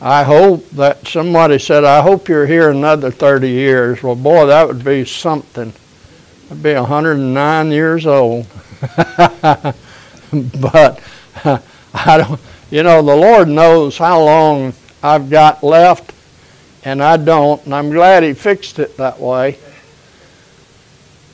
I 0.00 0.24
hope 0.24 0.68
that 0.70 1.06
somebody 1.08 1.58
said, 1.58 1.84
I 1.84 2.02
hope 2.02 2.28
you're 2.28 2.46
here 2.46 2.70
another 2.70 3.10
30 3.10 3.48
years. 3.48 4.02
Well, 4.02 4.14
boy, 4.14 4.46
that 4.46 4.68
would 4.68 4.84
be 4.84 5.04
something. 5.04 5.72
I'd 6.50 6.62
be 6.62 6.74
109 6.74 7.70
years 7.70 8.06
old. 8.06 8.46
but 9.00 9.74
I 11.94 12.18
don't, 12.18 12.40
you 12.70 12.82
know, 12.82 13.02
the 13.02 13.16
Lord 13.16 13.48
knows 13.48 13.98
how 13.98 14.22
long 14.22 14.72
I've 15.02 15.30
got 15.30 15.62
left, 15.62 16.12
and 16.84 17.02
I 17.02 17.16
don't, 17.16 17.64
and 17.64 17.74
I'm 17.74 17.90
glad 17.90 18.22
He 18.22 18.34
fixed 18.34 18.78
it 18.78 18.96
that 18.96 19.18
way. 19.18 19.58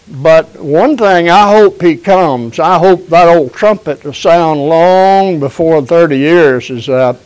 But 0.06 0.60
one 0.60 0.98
thing, 0.98 1.30
I 1.30 1.50
hope 1.50 1.80
he 1.80 1.96
comes. 1.96 2.58
I 2.58 2.78
hope 2.78 3.06
that 3.06 3.26
old 3.26 3.54
trumpet 3.54 4.04
will 4.04 4.12
sound 4.12 4.60
long 4.60 5.40
before 5.40 5.80
30 5.80 6.18
years 6.18 6.68
is 6.68 6.90
up 6.90 7.18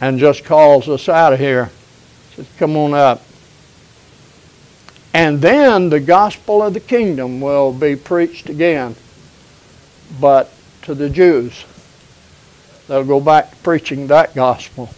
and 0.00 0.18
just 0.18 0.44
calls 0.44 0.88
us 0.88 1.08
out 1.08 1.34
of 1.34 1.38
here. 1.38 1.70
Says, 2.36 2.46
come 2.56 2.76
on 2.76 2.94
up. 2.94 3.22
And 5.12 5.40
then 5.40 5.90
the 5.90 6.00
gospel 6.00 6.62
of 6.62 6.74
the 6.74 6.80
kingdom 6.80 7.40
will 7.40 7.72
be 7.72 7.96
preached 7.96 8.48
again, 8.48 8.94
but 10.20 10.52
to 10.82 10.94
the 10.94 11.10
Jews. 11.10 11.64
They'll 12.86 13.04
go 13.04 13.20
back 13.20 13.50
to 13.50 13.56
preaching 13.58 14.06
that 14.06 14.34
gospel. 14.34 14.88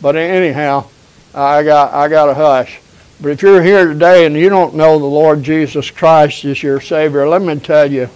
But 0.00 0.16
anyhow, 0.16 0.88
I 1.34 1.62
got 1.62 1.92
I 1.92 2.08
got 2.08 2.28
a 2.28 2.34
hush. 2.34 2.80
But 3.20 3.32
if 3.32 3.42
you're 3.42 3.62
here 3.62 3.86
today 3.86 4.24
and 4.24 4.34
you 4.34 4.48
don't 4.48 4.74
know 4.74 4.98
the 4.98 5.04
Lord 5.04 5.42
Jesus 5.42 5.90
Christ 5.90 6.44
as 6.46 6.62
your 6.62 6.80
Savior, 6.80 7.28
let 7.28 7.42
me 7.42 7.58
tell 7.58 7.90
you, 7.90 8.08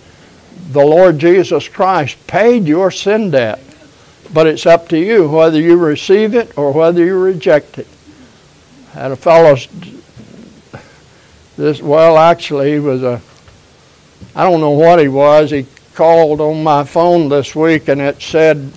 the 0.71 0.85
Lord 0.85 1.19
Jesus 1.19 1.69
Christ 1.69 2.27
paid 2.27 2.65
your 2.65 2.91
sin 2.91 3.31
debt. 3.31 3.61
But 4.33 4.47
it's 4.47 4.65
up 4.65 4.89
to 4.89 4.99
you 4.99 5.29
whether 5.29 5.61
you 5.61 5.77
receive 5.77 6.35
it 6.35 6.57
or 6.57 6.73
whether 6.73 7.05
you 7.05 7.19
reject 7.19 7.79
it. 7.79 7.87
I 8.95 9.01
had 9.01 9.13
a 9.13 9.17
fellow, 9.17 9.57
this, 11.57 11.83
well, 11.83 12.17
actually, 12.17 12.73
he 12.73 12.79
was 12.79 13.03
a, 13.03 13.21
I 14.35 14.49
don't 14.49 14.61
know 14.61 14.71
what 14.71 15.01
he 15.01 15.09
was. 15.09 15.51
He 15.51 15.67
called 15.95 16.41
on 16.41 16.63
my 16.63 16.85
phone 16.85 17.29
this 17.29 17.55
week 17.55 17.89
and 17.89 18.01
it 18.01 18.21
said, 18.21 18.73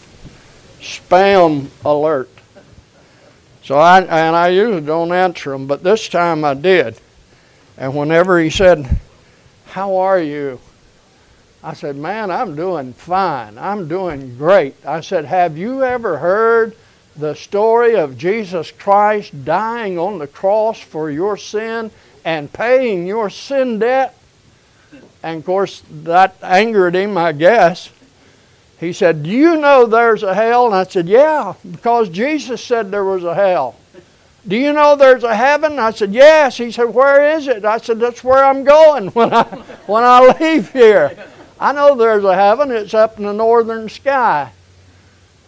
spam 0.79 1.67
alert. 1.83 2.29
So 3.63 3.75
I, 3.75 4.01
and 4.01 4.35
I 4.35 4.49
usually 4.49 4.81
don't 4.81 5.11
answer 5.11 5.53
him, 5.53 5.67
but 5.67 5.83
this 5.83 6.07
time 6.07 6.45
I 6.45 6.53
did. 6.53 6.99
And 7.77 7.95
whenever 7.95 8.39
he 8.39 8.49
said, 8.49 8.99
How 9.65 9.97
are 9.97 10.19
you? 10.19 10.59
I 11.63 11.73
said, 11.73 11.97
Man, 11.97 12.31
I'm 12.31 12.55
doing 12.55 12.93
fine. 12.93 13.57
I'm 13.57 13.87
doing 13.87 14.37
great. 14.37 14.75
I 14.85 15.01
said, 15.01 15.25
Have 15.25 15.57
you 15.57 15.83
ever 15.83 16.17
heard 16.17 16.75
the 17.15 17.33
story 17.33 17.95
of 17.95 18.17
Jesus 18.17 18.71
Christ 18.71 19.43
dying 19.43 19.99
on 19.99 20.19
the 20.19 20.27
cross 20.27 20.79
for 20.79 21.11
your 21.11 21.35
sin 21.35 21.91
and 22.23 22.51
paying 22.53 23.05
your 23.05 23.29
sin 23.29 23.79
debt? 23.79 24.16
And 25.27 25.39
of 25.39 25.45
course, 25.45 25.83
that 26.03 26.37
angered 26.41 26.95
him, 26.95 27.17
I 27.17 27.33
guess. 27.33 27.89
He 28.79 28.93
said, 28.93 29.23
Do 29.23 29.29
you 29.29 29.57
know 29.57 29.85
there's 29.85 30.23
a 30.23 30.33
hell? 30.33 30.67
And 30.67 30.75
I 30.75 30.85
said, 30.85 31.09
Yeah, 31.09 31.55
because 31.69 32.07
Jesus 32.07 32.63
said 32.63 32.91
there 32.91 33.03
was 33.03 33.25
a 33.25 33.35
hell. 33.35 33.75
Do 34.47 34.55
you 34.55 34.71
know 34.71 34.95
there's 34.95 35.25
a 35.25 35.35
heaven? 35.35 35.79
I 35.79 35.91
said, 35.91 36.13
Yes. 36.13 36.55
He 36.55 36.71
said, 36.71 36.85
Where 36.85 37.35
is 37.35 37.49
it? 37.49 37.65
I 37.65 37.77
said, 37.77 37.99
That's 37.99 38.23
where 38.23 38.41
I'm 38.41 38.63
going 38.63 39.07
when 39.17 39.33
I 39.33 39.43
when 39.85 40.05
I 40.05 40.33
leave 40.39 40.71
here. 40.71 41.11
I 41.59 41.73
know 41.73 41.93
there's 41.93 42.23
a 42.23 42.33
heaven, 42.33 42.71
it's 42.71 42.93
up 42.93 43.17
in 43.17 43.25
the 43.25 43.33
northern 43.33 43.89
sky. 43.89 44.53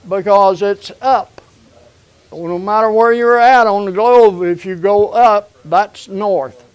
Because 0.09 0.61
it's 0.61 0.91
up. 1.01 1.41
No 2.33 2.59
matter 2.59 2.91
where 2.91 3.13
you're 3.13 3.39
at 3.39 3.65
on 3.65 3.85
the 3.85 3.93
globe, 3.93 4.43
if 4.43 4.65
you 4.65 4.75
go 4.75 5.07
up, 5.11 5.53
that's 5.63 6.09
north. 6.09 6.65